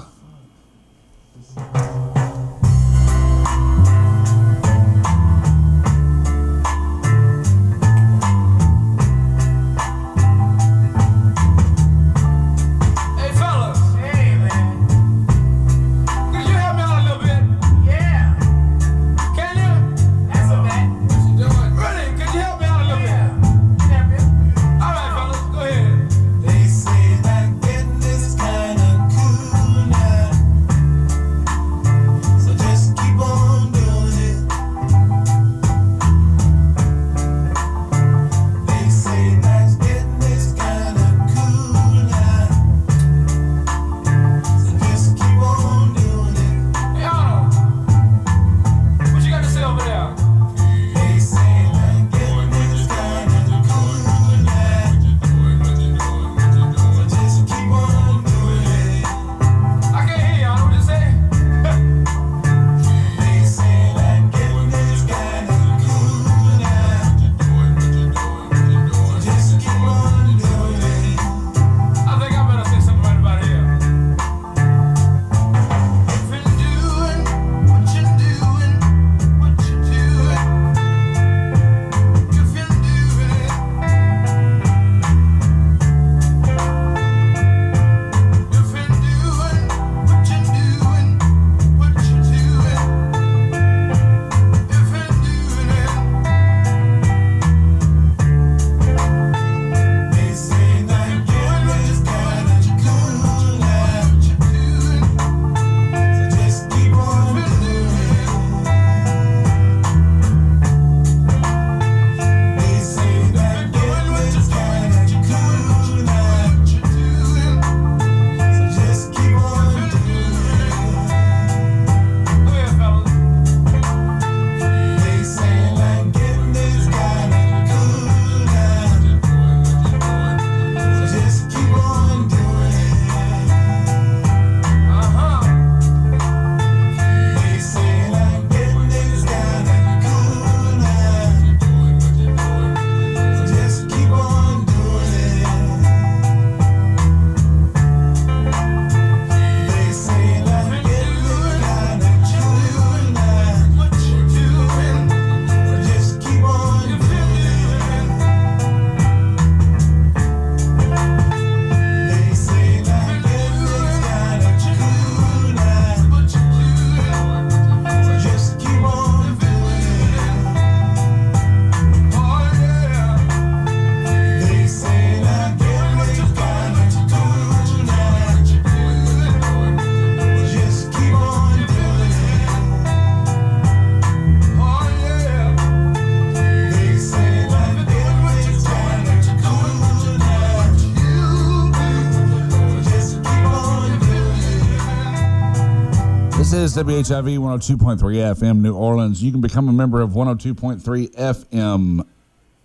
[196.80, 199.22] WHIV 102.3 FM, New Orleans.
[199.22, 202.08] You can become a member of 102.3 FM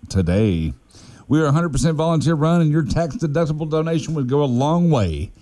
[0.08, 0.72] today.
[1.26, 5.32] We are 100% volunteer run, and your tax deductible donation would go a long way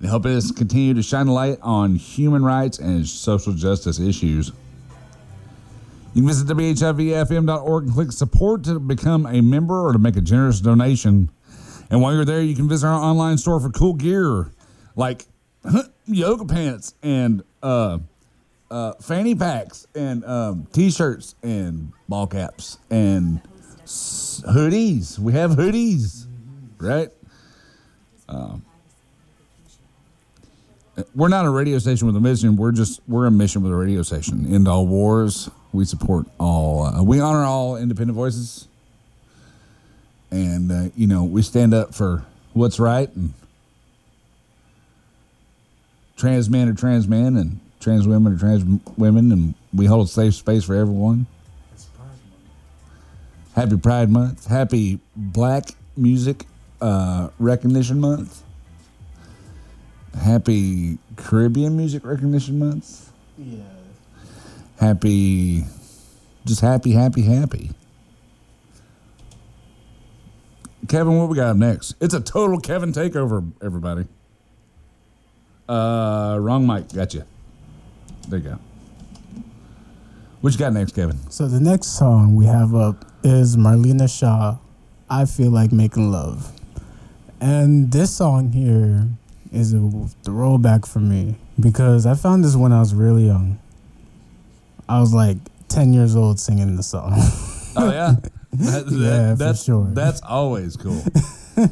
[0.00, 4.50] in helping us continue to shine a light on human rights and social justice issues.
[6.14, 10.22] You can visit WHIVFM.org and click support to become a member or to make a
[10.22, 11.30] generous donation.
[11.90, 14.50] And while you're there, you can visit our online store for cool gear
[14.96, 15.26] like
[16.06, 17.98] yoga pants and uh,
[18.72, 23.42] uh, fanny packs and um, t-shirts and ball caps and
[23.84, 25.18] hoodies.
[25.18, 26.24] We have hoodies,
[26.78, 27.10] right?
[28.30, 28.64] Um,
[31.14, 32.56] we're not a radio station with a mission.
[32.56, 34.52] We're just we're a mission with a radio station.
[34.52, 35.50] End all wars.
[35.72, 36.84] We support all.
[36.84, 38.68] Uh, we honor all independent voices,
[40.30, 42.24] and uh, you know we stand up for
[42.54, 43.32] what's right and
[46.16, 48.64] trans men are trans men and trans women are trans
[48.96, 51.26] women, and we hold a safe space for everyone.
[53.54, 54.46] Happy Pride Month.
[54.46, 56.46] Happy Black Music
[56.80, 58.42] uh, Recognition Month.
[60.18, 63.10] Happy Caribbean Music Recognition Month.
[63.36, 63.60] Yeah.
[64.78, 65.64] Happy,
[66.44, 67.70] just happy, happy, happy.
[70.88, 71.94] Kevin, what we got next?
[72.00, 74.06] It's a total Kevin takeover, everybody.
[75.68, 76.92] Uh, wrong mic.
[76.92, 77.26] Gotcha.
[78.28, 78.58] There you go.
[80.40, 81.18] What you got next, Kevin?
[81.30, 84.58] So the next song we have up is Marlena Shaw,
[85.08, 86.50] I Feel Like Making Love.
[87.40, 89.08] And this song here
[89.52, 93.58] is a, throwback for me because I found this when I was really young.
[94.88, 95.36] I was like
[95.68, 97.12] 10 years old singing the song.
[97.76, 98.14] oh, yeah?
[98.54, 99.86] That, that, yeah, that's, for sure.
[99.92, 101.00] That's always cool.
[101.56, 101.64] so,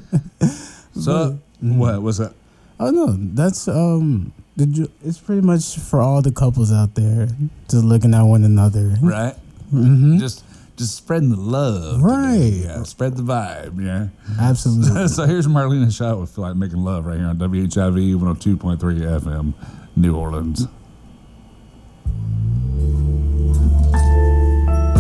[0.95, 1.77] but, mm-hmm.
[1.77, 2.33] what was it?
[2.79, 4.33] Oh, no, that's um,
[4.67, 7.29] the, it's pretty much for all the couples out there
[7.69, 8.95] just looking at one another.
[9.01, 9.35] Right.
[9.73, 10.19] Mm-hmm.
[10.19, 10.45] Just
[10.77, 12.03] just spreading the love.
[12.03, 12.53] Right.
[12.53, 13.85] Yeah, spread the vibe.
[13.85, 14.09] Yeah.
[14.41, 15.09] Absolutely.
[15.09, 19.53] so here's Marlena Shaw with Feel Like Making Love right here on WHIV 102.3 FM,
[19.97, 20.67] New Orleans.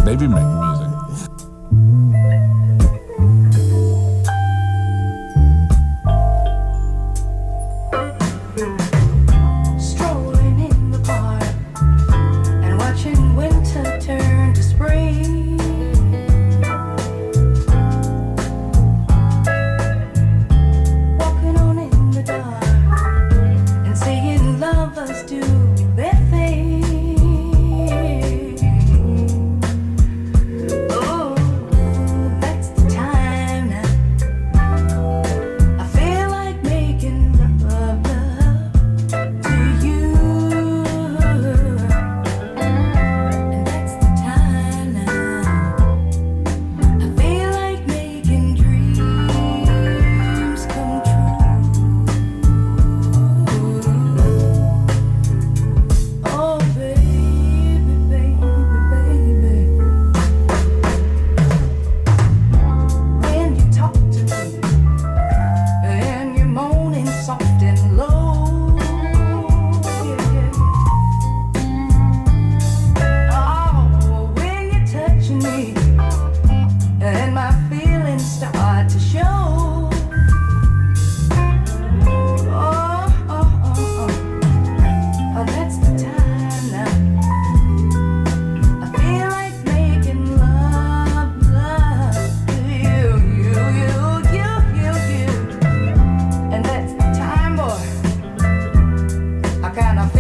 [0.05, 1.50] Baby making music.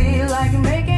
[0.00, 0.89] feel like making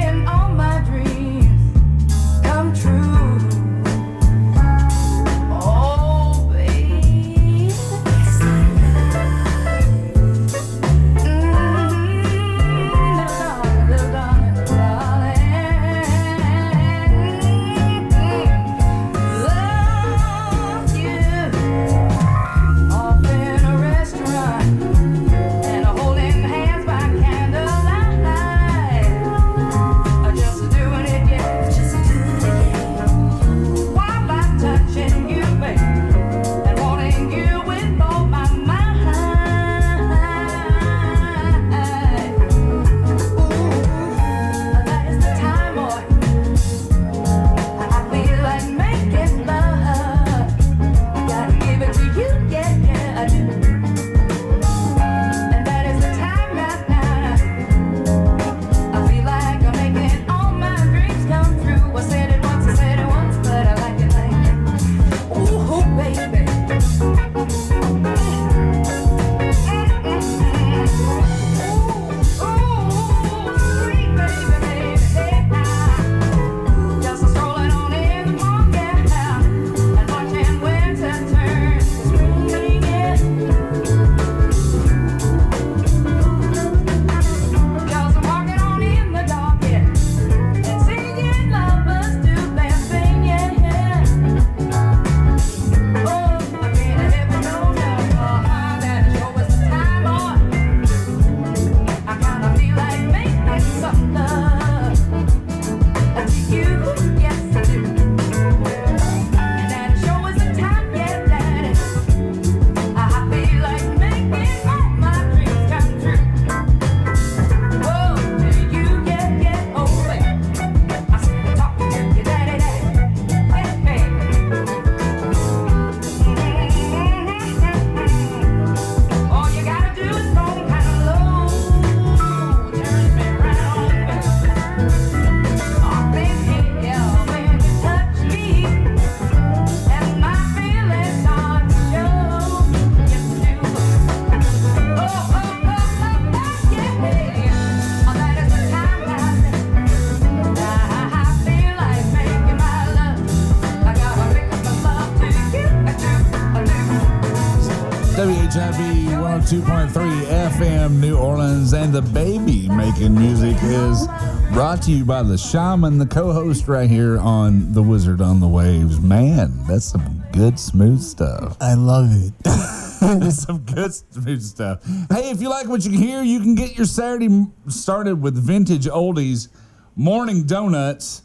[159.53, 164.07] 102.3 FM New Orleans, and the baby making music is
[164.51, 168.41] brought to you by the shaman, the co host right here on The Wizard on
[168.41, 168.99] the Waves.
[168.99, 171.59] Man, that's some good, smooth stuff.
[171.61, 172.33] I love it.
[173.05, 174.85] It's some good smooth stuff.
[175.11, 178.87] Hey, if you like what you hear, you can get your Saturday started with vintage
[178.87, 179.49] oldies,
[179.97, 181.23] morning donuts,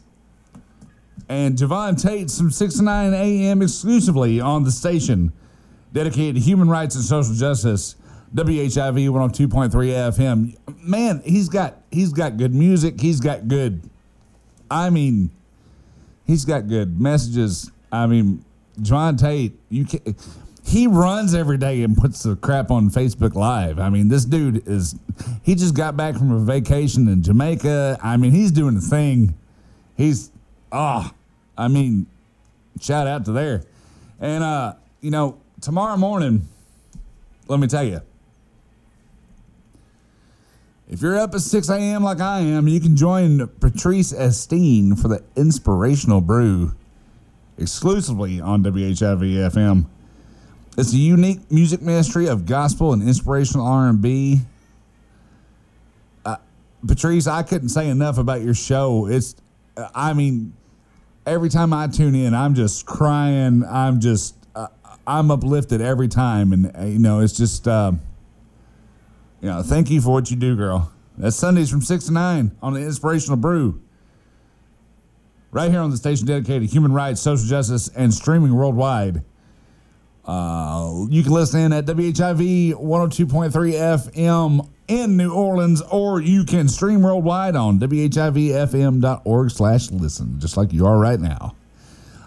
[1.28, 3.62] and Javon Tate from 6 to 9 a.m.
[3.62, 5.32] exclusively on the station
[5.92, 7.96] dedicated to human rights and social justice.
[8.34, 10.56] WHIV 102.3 FM.
[10.82, 13.00] Man, he's got he's got good music.
[13.00, 13.88] He's got good.
[14.70, 15.30] I mean,
[16.26, 17.70] he's got good messages.
[17.90, 18.44] I mean,
[18.82, 20.14] John Tate, you can
[20.68, 23.78] he runs every day and puts the crap on Facebook Live.
[23.78, 24.94] I mean, this dude is
[25.42, 27.98] he just got back from a vacation in Jamaica.
[28.02, 29.34] I mean, he's doing the thing.
[29.96, 30.30] He's
[30.70, 31.10] oh,
[31.56, 32.06] I mean,
[32.80, 33.62] shout out to there.
[34.20, 36.46] And uh, you know, tomorrow morning,
[37.48, 38.02] let me tell you.
[40.90, 42.02] If you're up at 6 a.m.
[42.02, 46.72] like I am, you can join Patrice Esteen for the Inspirational Brew
[47.58, 49.84] exclusively on WHIV FM.
[50.78, 54.40] It's a unique music ministry of gospel and inspirational R&B.
[56.24, 56.36] Uh,
[56.86, 59.08] Patrice, I couldn't say enough about your show.
[59.08, 59.36] It's,
[59.76, 60.54] uh, I mean,
[61.26, 63.62] every time I tune in, I'm just crying.
[63.68, 64.68] I'm just, uh,
[65.06, 67.92] I'm uplifted every time, and uh, you know, it's just, uh,
[69.40, 70.92] you know, thank you for what you do, girl.
[71.16, 73.80] That's Sundays from six to nine on the Inspirational Brew.
[75.50, 79.22] Right here on the station dedicated to human rights, social justice, and streaming worldwide.
[80.24, 86.68] Uh, you can listen in at WHIV 102.3 FM in New Orleans, or you can
[86.68, 91.56] stream worldwide on WHIVFM.org slash listen, just like you are right now.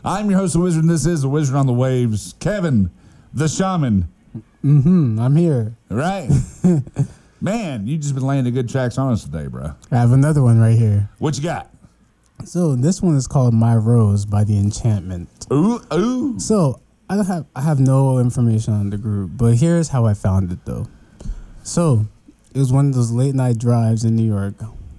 [0.03, 2.33] I'm your host, The Wizard, and this is The Wizard on the Waves.
[2.39, 2.89] Kevin,
[3.33, 4.07] the shaman.
[4.61, 5.75] Hmm I'm here.
[5.89, 6.29] Right?
[7.41, 9.73] Man, you just been laying the good tracks on us today, bro.
[9.91, 11.09] I have another one right here.
[11.17, 11.69] What you got?
[12.45, 15.29] So this one is called My Rose by the Enchantment.
[15.51, 16.39] Ooh, ooh.
[16.39, 20.13] So I don't have I have no information on the group, but here's how I
[20.13, 20.87] found it though.
[21.63, 22.05] So
[22.53, 24.55] it was one of those late night drives in New York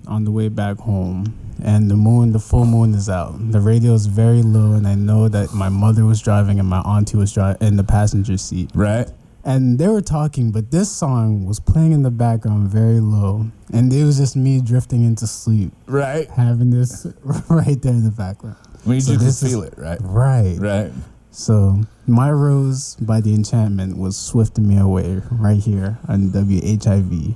[0.06, 1.32] on the way back home,
[1.62, 3.34] and the moon, the full moon is out.
[3.52, 6.80] The radio is very low, and I know that my mother was driving and my
[6.80, 8.70] auntie was driving in the passenger seat.
[8.74, 9.08] Right.
[9.44, 13.92] And they were talking, but this song was playing in the background very low, and
[13.92, 16.28] it was just me drifting into sleep, Right.
[16.30, 17.06] having this
[17.48, 18.56] right there in the background.
[18.84, 19.98] When you So just this is- feel it, right?
[20.00, 20.56] Right.
[20.60, 20.92] Right.
[21.32, 27.34] So my rose by the enchantment was swifting me away right here on WHIV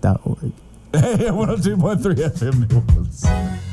[0.00, 0.52] dot org.
[0.92, 3.60] Hey, 102.3 FM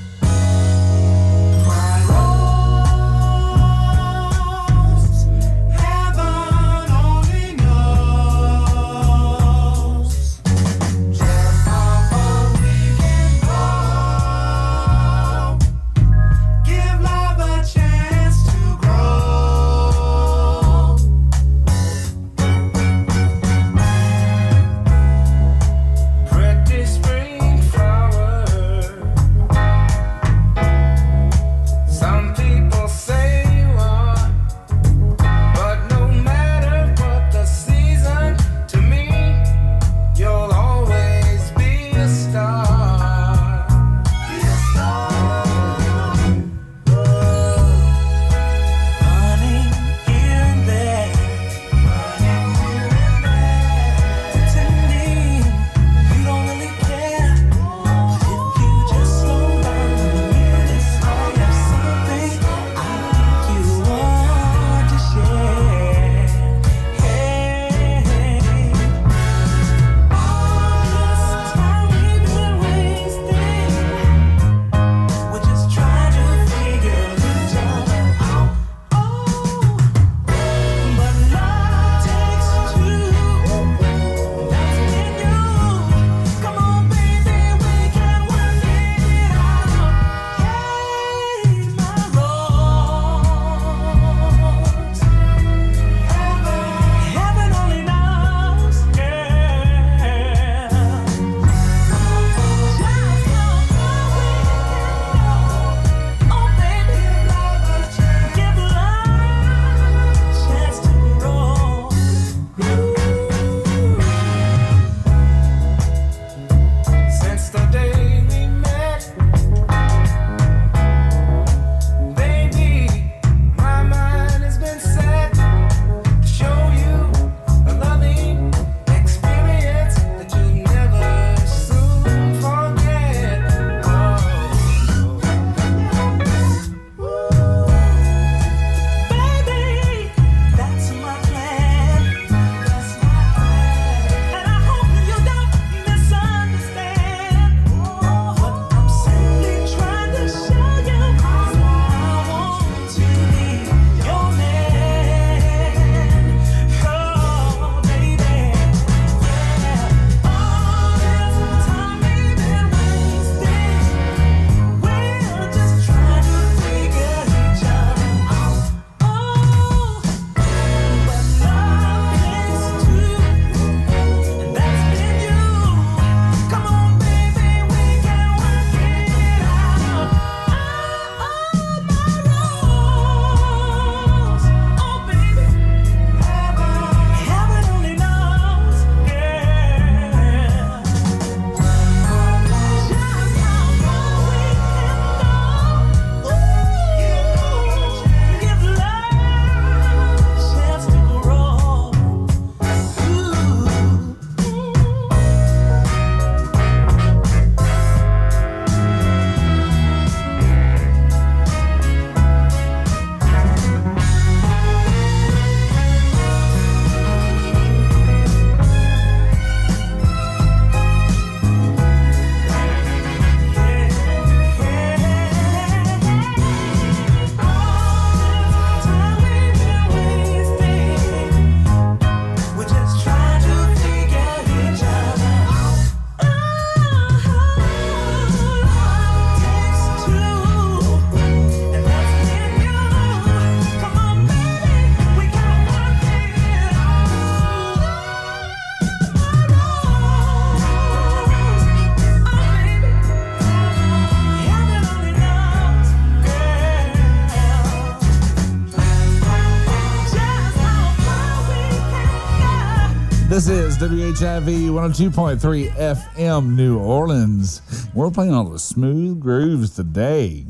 [263.38, 267.62] This is WHIV 102.3 FM New Orleans.
[267.94, 270.48] We're playing all the smooth grooves today.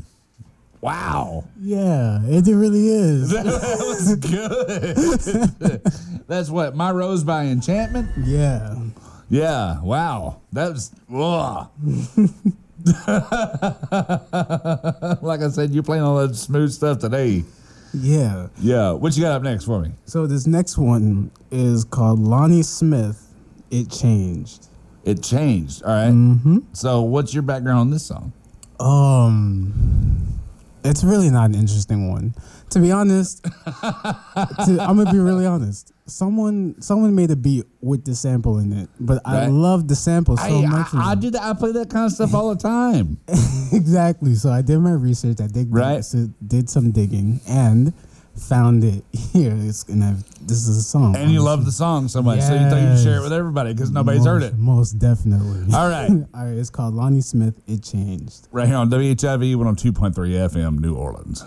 [0.80, 1.44] Wow.
[1.60, 3.30] Yeah, it really is.
[3.30, 5.82] That was good.
[6.28, 8.08] That's what, My Rose by Enchantment?
[8.24, 8.74] yeah.
[9.28, 10.40] Yeah, wow.
[10.54, 10.90] That was,
[15.22, 17.44] like I said, you're playing all that smooth stuff today.
[17.94, 18.48] Yeah.
[18.58, 18.92] Yeah.
[18.92, 19.92] What you got up next for me?
[20.04, 23.24] So this next one is called Lonnie Smith.
[23.70, 24.68] It changed.
[25.04, 25.82] It changed.
[25.82, 26.12] All right.
[26.12, 26.58] Mm-hmm.
[26.72, 28.32] So, what's your background on this song?
[28.80, 30.38] Um,
[30.84, 32.34] it's really not an interesting one.
[32.70, 35.92] To be honest, to, I'm gonna be really honest.
[36.06, 40.36] Someone, someone made a beat with the sample in it, but I love the sample
[40.36, 40.94] so I, much.
[40.94, 41.42] I, I do that.
[41.42, 43.18] I play that kind of stuff all the time.
[43.72, 44.34] exactly.
[44.34, 45.40] So I did my research.
[45.40, 46.04] I did Right.
[46.04, 47.92] so did some digging and
[48.36, 49.54] found it here.
[49.58, 51.16] It's and I've, this is a song.
[51.16, 53.72] And you love the song so much, so you thought you'd share it with everybody
[53.72, 54.56] because nobody's heard it.
[54.56, 55.74] Most definitely.
[55.74, 56.10] All right.
[56.34, 56.56] All right.
[56.56, 57.60] It's called Lonnie Smith.
[57.66, 58.48] It changed.
[58.52, 61.44] Right here on WHIV 102.3 FM, New Orleans.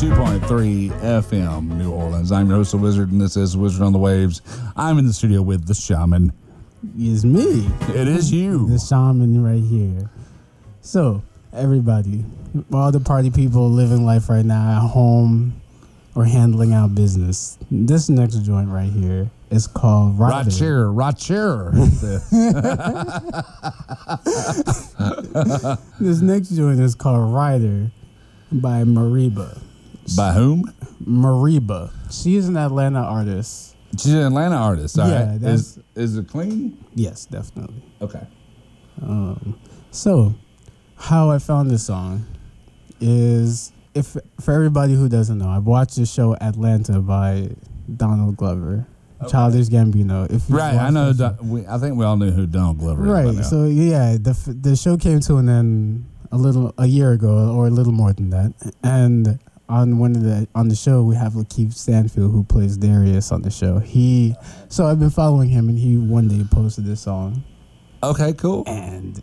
[0.00, 2.32] 102.3 FM, New Orleans.
[2.32, 4.40] I'm your host, the Wizard, and this is Wizard on the Waves.
[4.74, 6.32] I'm in the studio with the shaman.
[6.96, 7.68] It's me.
[7.90, 8.66] It is you.
[8.66, 10.08] The shaman right here.
[10.80, 11.22] So,
[11.52, 12.24] everybody,
[12.72, 15.60] all the party people living life right now at home
[16.14, 20.48] or handling out business, this next joint right here is called Rider.
[20.48, 21.72] Rocher, Rocher.
[26.00, 27.90] This next joint is called Rider
[28.50, 29.59] by Mariba.
[30.20, 30.64] By whom?
[31.02, 31.90] Mariba.
[32.10, 33.74] She is an Atlanta artist.
[33.98, 34.98] She's an Atlanta artist.
[34.98, 35.40] All Yeah, right.
[35.40, 35.60] that's-
[35.96, 36.76] Is, is it clean?
[36.94, 37.82] Yes, definitely.
[38.02, 38.26] Okay.
[39.02, 39.56] Um,
[39.90, 40.34] so,
[40.96, 42.26] how I found this song
[43.00, 47.50] is if for everybody who doesn't know, I've watched the show Atlanta by
[47.96, 48.86] Donald Glover,
[49.28, 50.30] Childish Gambino.
[50.30, 50.74] If Right.
[50.76, 51.12] I know.
[51.12, 53.10] that Don- we, I think we all knew who Donald Glover is.
[53.10, 53.34] Right.
[53.36, 53.42] now.
[53.42, 57.66] So yeah, the the show came to an end a little a year ago, or
[57.66, 58.52] a little more than that.
[58.84, 59.38] And
[59.70, 63.42] on one of the on the show, we have Lakeith Stanfield who plays Darius on
[63.42, 63.78] the show.
[63.78, 64.34] He
[64.68, 67.44] so I've been following him, and he one day posted this song,
[68.02, 68.64] okay, cool.
[68.66, 69.22] and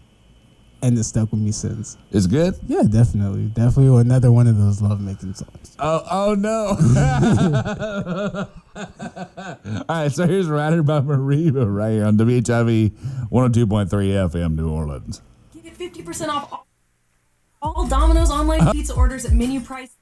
[0.82, 1.98] and it stuck with me since.
[2.12, 2.56] It's good.
[2.68, 5.76] Yeah, definitely, definitely another one of those love making songs.
[5.80, 6.78] Oh, oh no.
[9.90, 12.92] All right, so here's Rider by Mariba right here on WHIV
[13.32, 15.22] 102.3 FM, New Orleans.
[15.54, 18.74] You get 50% off all- all Domino's online uh-huh.
[18.74, 19.97] pizza orders at menu price.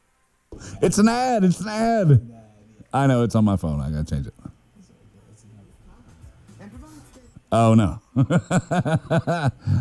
[0.82, 1.44] It's an ad.
[1.44, 2.32] It's an ad.
[2.94, 3.82] I know it's on my phone.
[3.82, 4.34] I gotta change it.
[7.52, 8.02] Oh no.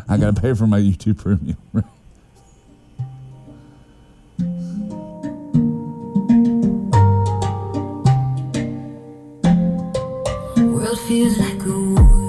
[0.08, 1.56] I gotta pay for my YouTube premium.
[10.56, 12.23] World feels like a war.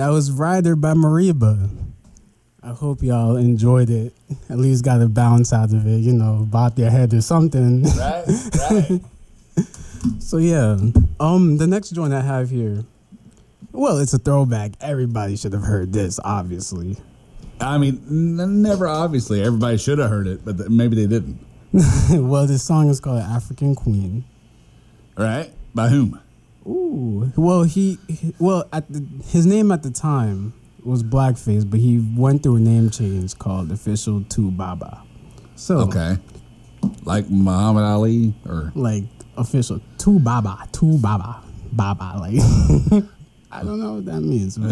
[0.00, 1.68] That was Rider by Mariba.
[2.62, 4.14] I hope y'all enjoyed it.
[4.48, 7.82] At least got a bounce out of it, you know, bop your head or something.
[7.82, 8.24] Right,
[8.70, 9.00] right.
[10.18, 10.78] so yeah,
[11.20, 12.82] um, the next joint I have here,
[13.72, 14.72] well, it's a throwback.
[14.80, 16.96] Everybody should have heard this, obviously.
[17.60, 19.42] I mean, n- never obviously.
[19.42, 21.44] Everybody should have heard it, but th- maybe they didn't.
[22.10, 24.24] well, this song is called African Queen.
[25.18, 25.52] Right?
[25.74, 26.18] By whom?
[26.70, 27.32] Ooh.
[27.36, 27.98] Well, he,
[28.38, 32.60] well at the, his name at the time was Blackface, but he went through a
[32.60, 35.02] name change called Official Two Baba.
[35.56, 36.16] So okay,
[37.02, 39.04] like Muhammad Ali or like
[39.36, 41.42] Official Two Baba, Two Baba,
[41.72, 42.18] Baba.
[42.18, 42.34] Like
[43.52, 44.56] I don't know what that means.
[44.56, 44.68] But,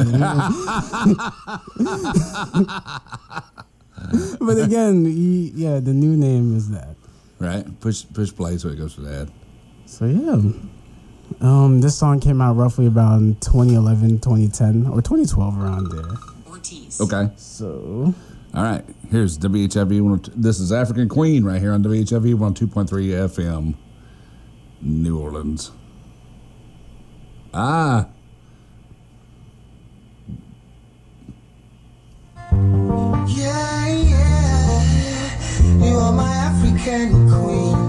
[4.41, 6.95] but again, he, yeah, the new name is that.
[7.41, 7.67] Right.
[7.81, 9.29] Push push play so it goes to that.
[9.87, 10.41] So yeah.
[11.41, 16.17] Um, this song came out roughly about 2011, 2010, or 2012, around there.
[16.49, 17.01] Ortiz.
[17.01, 17.31] Okay.
[17.37, 18.15] So.
[18.55, 18.85] All right.
[19.11, 20.33] Here's WHIV.
[20.35, 22.89] This is African Queen right here on WHIV 102.3
[23.29, 23.75] FM,
[24.81, 25.71] New Orleans.
[27.55, 28.09] Ah.
[33.27, 35.87] Yeah, yeah.
[35.87, 37.88] You are my African Queen.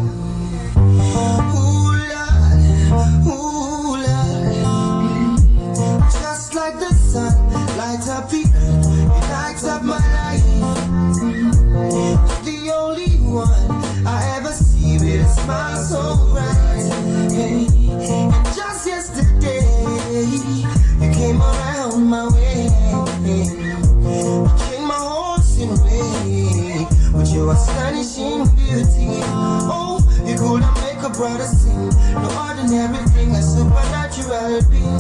[28.19, 29.23] Beauty,
[29.71, 31.87] Oh, you couldn't make a brother scene.
[32.11, 34.99] No ordinary thing, a supernatural being.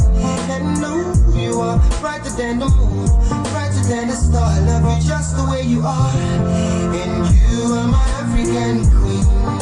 [0.49, 3.07] And no, you are brighter than the moon,
[3.51, 4.51] brighter than the star.
[4.55, 6.15] I love you just the way you are.
[6.15, 9.58] And you are my African queen.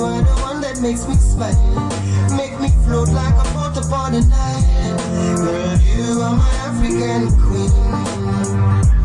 [0.00, 1.60] You are the one that makes me smile.
[2.34, 4.96] Make me float like a boat upon the night.
[5.36, 8.99] Girl, you are my African queen.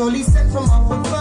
[0.00, 1.19] slowly sent from up above.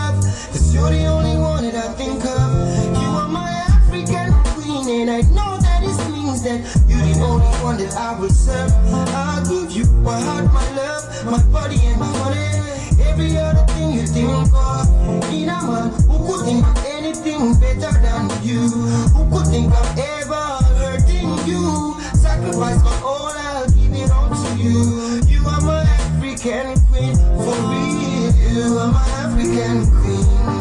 [29.39, 30.58] African queen.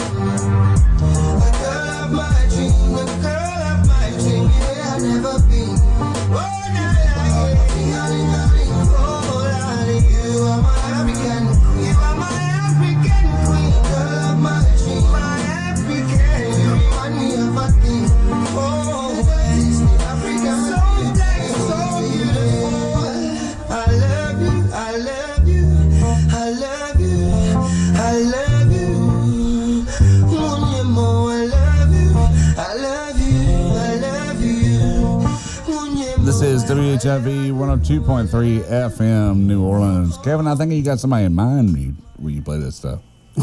[37.08, 40.18] WHIV 102.3 FM, New Orleans.
[40.18, 43.00] Kevin, I think you got somebody in mind when you, when you play this stuff.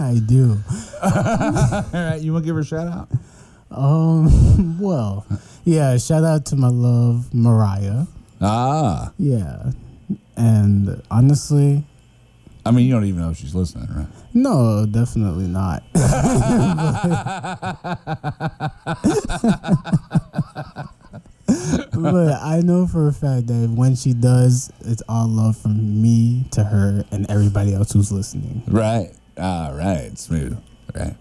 [0.00, 0.56] I do.
[1.02, 1.10] All
[1.92, 3.10] right, you want to give her a shout out?
[3.70, 5.26] Um, well,
[5.64, 8.04] yeah, shout out to my love, Mariah.
[8.40, 9.12] Ah.
[9.18, 9.72] Yeah.
[10.38, 11.84] And honestly,
[12.64, 14.08] I mean, you don't even know if she's listening, right?
[14.32, 15.82] No, definitely not.
[15.92, 16.02] but,
[21.94, 26.64] I know for a fact that when she does, it's all love from me to
[26.64, 28.62] her and everybody else who's listening.
[28.66, 29.12] Right.
[29.38, 30.16] All right.
[30.18, 30.58] Smooth.
[30.94, 31.16] Right.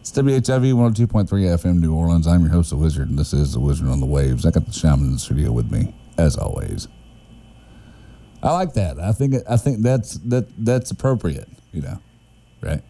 [0.00, 2.26] It's WHIV 102.3 FM New Orleans.
[2.26, 4.46] I'm your host, The Wizard, and this is The Wizard on the Waves.
[4.46, 6.88] I got the shaman in the studio with me, as always.
[8.42, 8.98] I like that.
[8.98, 11.98] I think I think that's that that's appropriate, you know.
[12.62, 12.82] Right?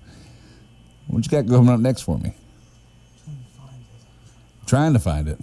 [1.08, 2.34] What you got going up next for me?
[4.66, 5.40] Trying to find it.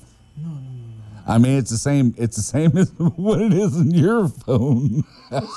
[1.27, 2.13] I mean, it's the same.
[2.17, 5.03] It's the same as what it is in your phone.
[5.31, 5.47] oh,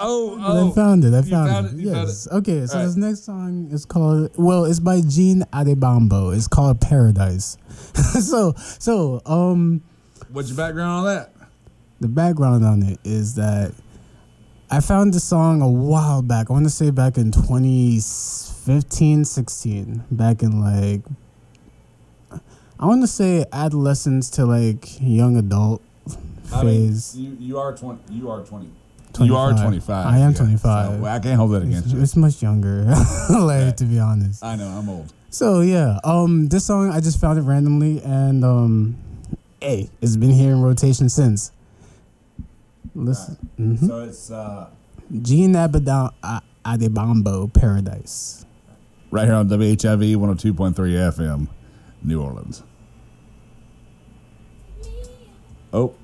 [0.00, 0.70] oh, oh!
[0.70, 1.14] I found it.
[1.14, 1.74] I You found, found it.
[1.74, 1.80] it?
[1.80, 2.26] You found yes.
[2.26, 2.32] it?
[2.32, 2.86] Okay, so All right.
[2.86, 4.30] this next song is called.
[4.36, 6.34] Well, it's by Gene Adebambo.
[6.36, 7.56] It's called Paradise.
[7.94, 9.82] so, so um,
[10.30, 11.32] What's your background on that?
[12.00, 13.72] the background on it is that
[14.70, 16.48] I found the song a while back.
[16.48, 18.00] I want to say back in 2015,
[18.72, 20.04] 16.
[20.10, 21.02] Back in like,
[22.78, 25.82] I want to say adolescence to like young adult
[26.52, 27.16] I mean, phase.
[27.16, 28.00] you you are twenty.
[28.12, 28.70] You are twenty.
[29.20, 30.06] You are 25.
[30.06, 31.00] I am 25.
[31.00, 32.00] So I can't hold that against it's, you.
[32.02, 32.84] it's much younger,
[33.30, 34.44] like to be honest.
[34.44, 34.68] I know.
[34.68, 35.12] I'm old.
[35.30, 38.96] So yeah, um, this song I just found it randomly, and um,
[39.60, 41.50] hey, it's been here in rotation since.
[42.94, 43.86] Listen, mhm.
[43.88, 44.68] So it's uh,
[45.22, 48.44] Gene Abadon- A- Adebambo, Paradise.
[49.10, 51.48] Right here on WHIV 102.3 FM,
[52.02, 52.62] New Orleans.
[55.72, 55.94] Oh,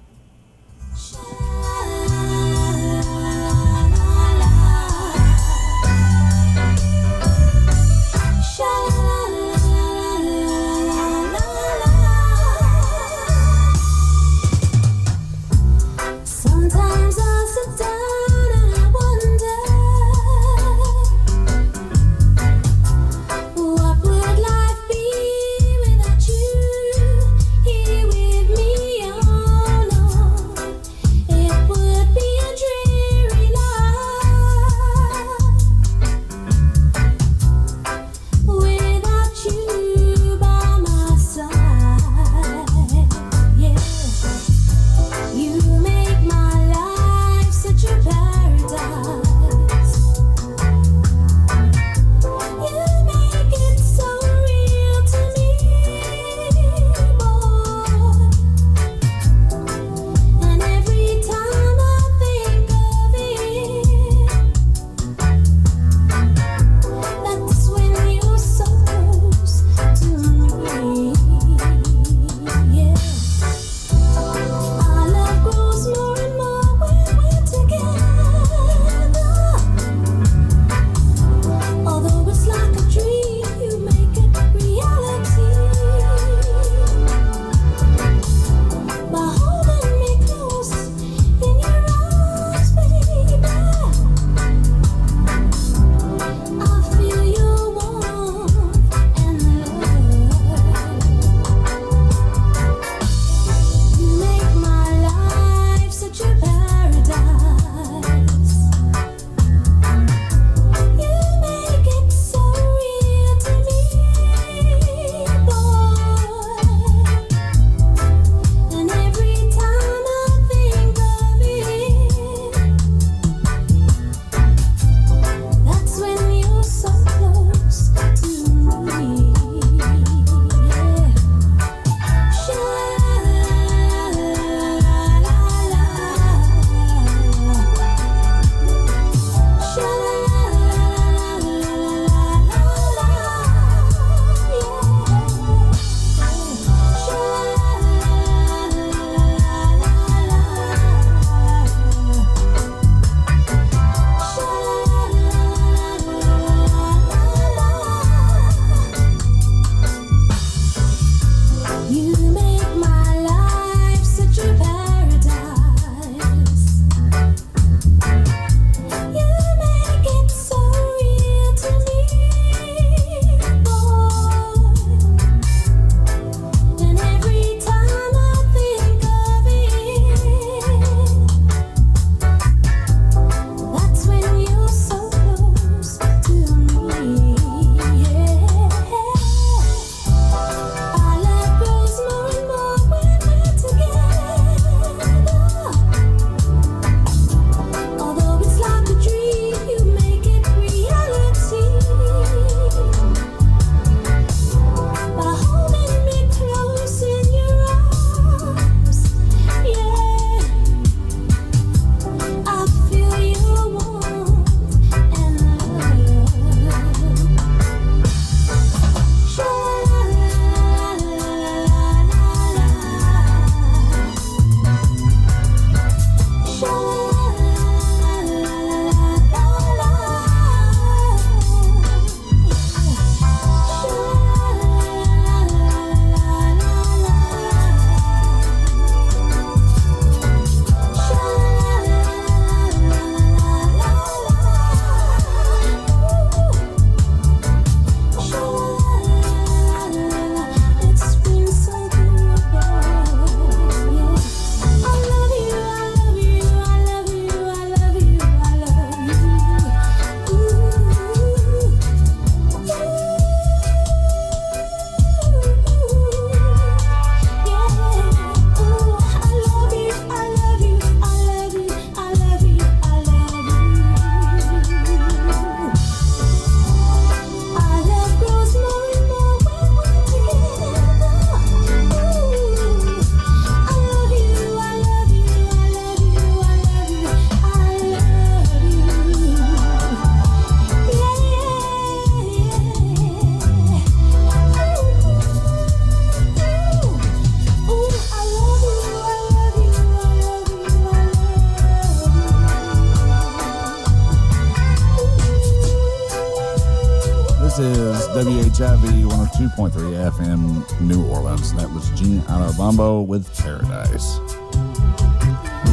[310.19, 311.53] FM New Orleans.
[311.55, 314.19] That was Gene Adebambo with Paradise.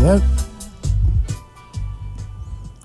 [0.02, 0.22] Yep.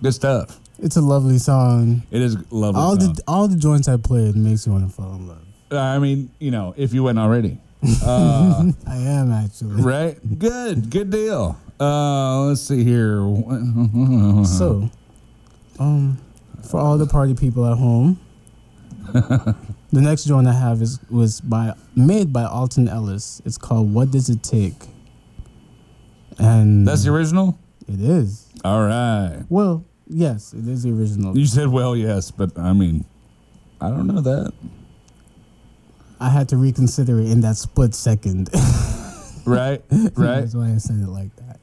[0.02, 0.60] Good stuff.
[0.78, 2.02] It's a lovely song.
[2.10, 2.80] It is lovely.
[2.80, 3.14] all song.
[3.14, 5.38] the all the joints I played makes you want to fall in love.
[5.72, 7.58] I mean, you know, if you wasn't already.
[8.04, 9.80] Uh, I am actually.
[9.80, 10.38] right?
[10.38, 10.90] Good.
[10.90, 11.56] Good deal.
[11.78, 13.20] Uh, let's see here.
[14.44, 14.90] So,
[15.78, 16.18] um,
[16.68, 18.18] for all the party people at home,
[19.96, 23.40] the next joint I have is was by made by Alton Ellis.
[23.46, 24.74] It's called "What Does It Take,"
[26.38, 27.58] and That's the original?
[27.88, 28.46] It is.
[28.62, 29.42] All right.
[29.48, 31.38] Well, yes, it is the original.
[31.38, 33.06] You said, well, yes, but I mean,
[33.80, 34.52] I don't know that.
[36.20, 38.50] I had to reconsider it in that split second.
[39.46, 39.80] Right?
[39.92, 40.40] Right?
[40.40, 41.60] That's why I said it like that.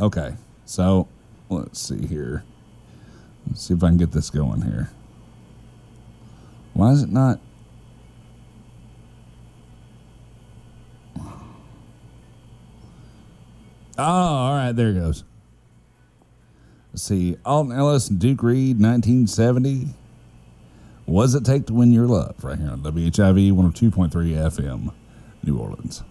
[0.00, 0.32] Okay.
[0.64, 1.06] So
[1.50, 2.44] let's see here.
[3.46, 4.88] Let's see if I can get this going here.
[6.78, 7.40] Why is it not?
[13.98, 14.70] Oh, all right.
[14.70, 15.24] There it goes.
[16.92, 17.36] Let's see.
[17.44, 19.88] Alton Ellis and Duke Reid, 1970.
[21.06, 22.36] What does it take to win your love?
[22.44, 24.92] Right here on WHIV 102.3 FM,
[25.42, 26.04] New Orleans.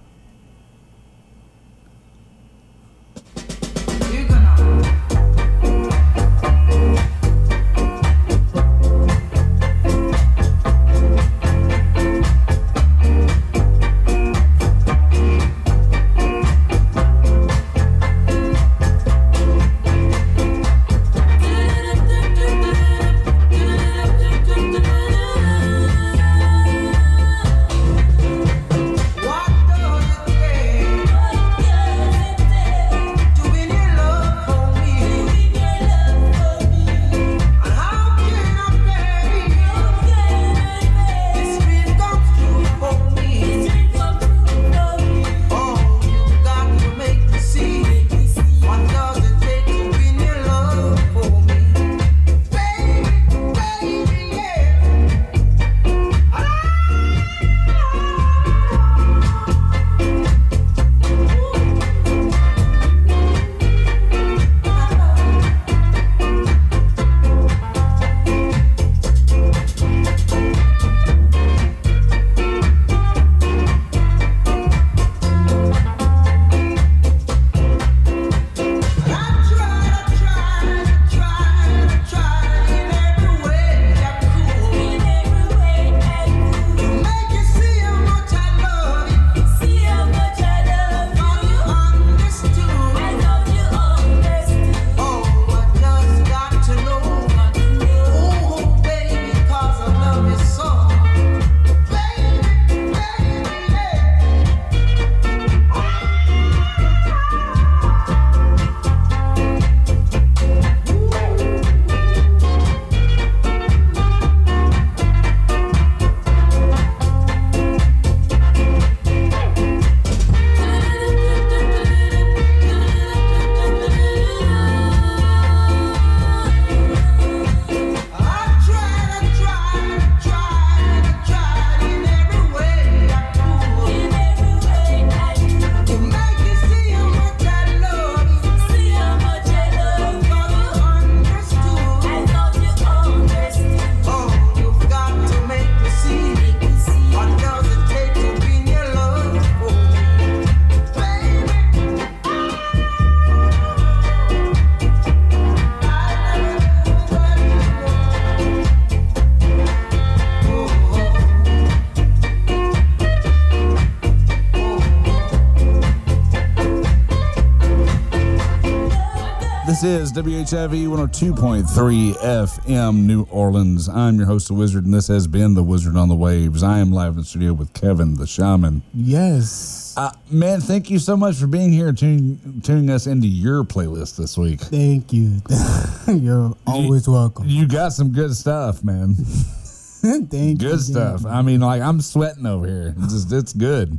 [169.88, 173.88] Is WHIV 102.3 FM New Orleans.
[173.88, 176.62] I'm your host, The Wizard, and this has been The Wizard on the Waves.
[176.62, 178.82] I am live in the studio with Kevin the Shaman.
[178.94, 179.94] Yes.
[179.96, 183.64] Uh, man, thank you so much for being here and tuning, tuning us into your
[183.64, 184.60] playlist this week.
[184.60, 185.42] Thank you.
[186.08, 187.46] You're always welcome.
[187.48, 189.16] You got some good stuff, man.
[189.16, 190.70] Thank you.
[190.70, 191.26] good stuff.
[191.26, 192.94] I mean, like, I'm sweating over here.
[192.98, 193.98] It's just, it's good.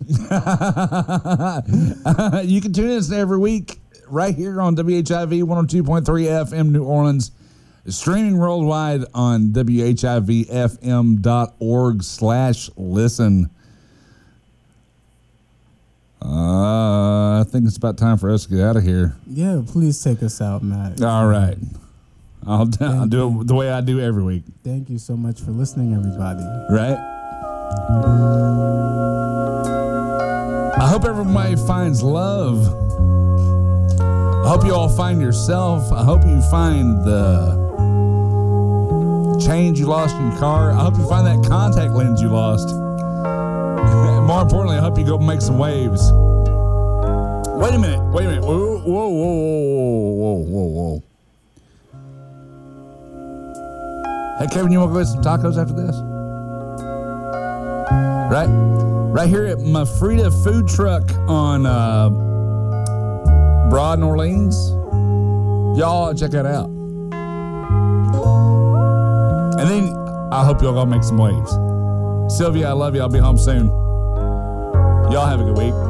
[0.08, 0.16] you
[2.60, 3.78] can tune in every week
[4.08, 7.30] right here on WHIV 102.3 FM New Orleans,
[7.88, 10.02] streaming worldwide on WHIVFM.org
[12.02, 13.50] slash listen.
[16.22, 19.14] Uh, I think it's about time for us to get out of here.
[19.26, 21.00] Yeah, please take us out, Matt.
[21.02, 21.58] All right.
[22.46, 24.44] I'll, I'll do it the way I do every week.
[24.64, 26.42] Thank you so much for listening, everybody.
[26.70, 26.96] Right?
[30.78, 32.85] I hope everybody finds love.
[34.46, 35.92] I hope you all find yourself.
[35.92, 37.56] I hope you find the
[39.44, 40.70] change you lost in your car.
[40.70, 42.68] I hope you find that contact lens you lost.
[44.28, 46.12] More importantly, I hope you go make some waves.
[46.12, 48.00] Wait a minute.
[48.12, 48.44] Wait a minute.
[48.44, 49.34] Whoa, whoa, whoa,
[50.14, 51.02] whoa, whoa, whoa, whoa.
[54.38, 55.96] Hey, Kevin, you want to go get some tacos after this?
[58.30, 58.48] Right?
[59.12, 62.25] Right here at Mafrida Food Truck on uh,
[63.70, 64.70] Broad and Orleans.
[65.78, 66.70] Y'all check that out.
[69.58, 69.92] And then
[70.32, 71.50] I hope y'all go make some waves.
[72.36, 73.00] Sylvia, I love you.
[73.00, 73.66] I'll be home soon.
[75.10, 75.85] Y'all have a good week.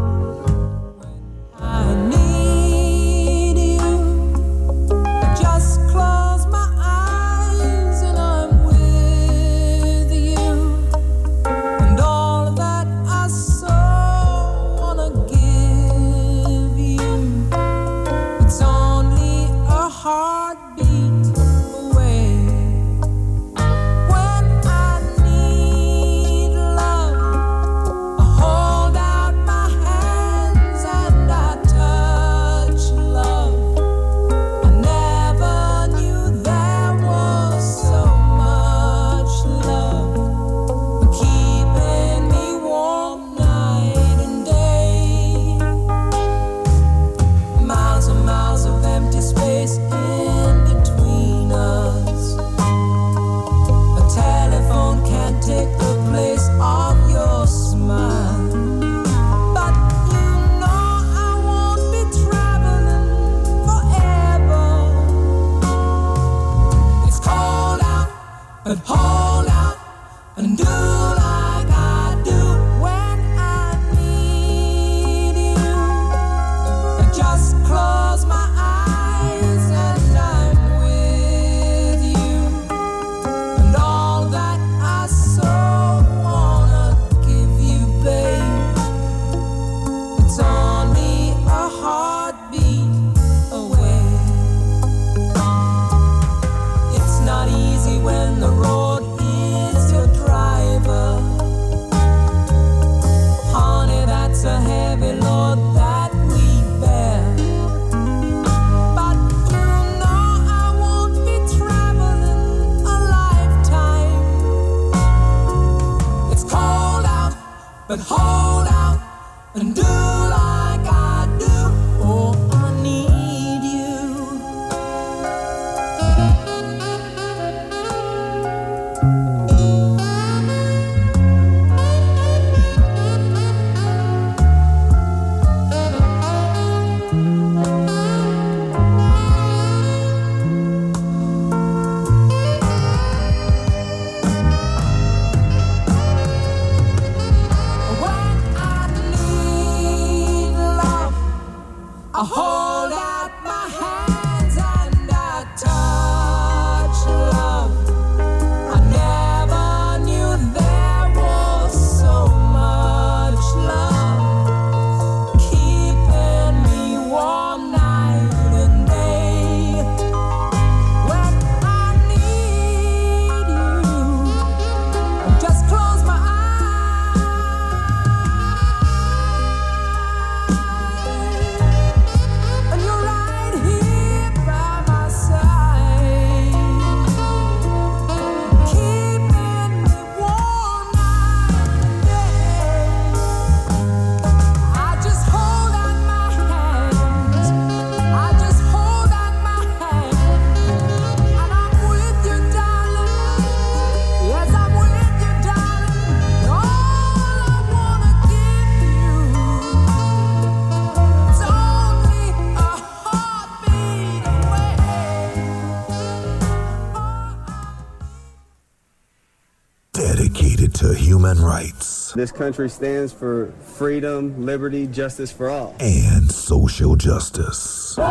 [222.16, 225.76] This country stands for freedom, liberty, justice for all.
[225.80, 227.94] and social justice.
[227.98, 228.06] We're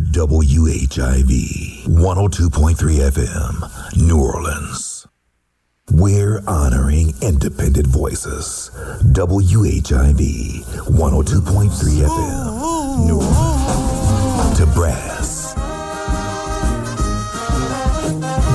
[0.00, 5.08] WHIV 102.3 FM, New Orleans.
[5.90, 8.70] We're honoring independent voices.
[9.12, 14.58] WHIV 102.3 FM, New Orleans.
[14.58, 15.56] To brass,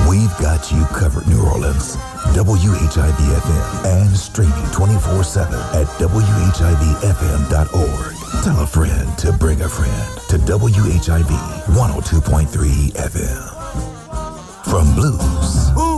[0.08, 1.96] We've got you covered, New Orleans.
[2.34, 6.20] WHIV FM and streaming 24 7 at WHIVFM.org.
[8.44, 11.30] Tell a friend to bring a friend to WHIV
[11.74, 13.56] 102.3 FM.
[14.70, 15.89] From blues Ooh,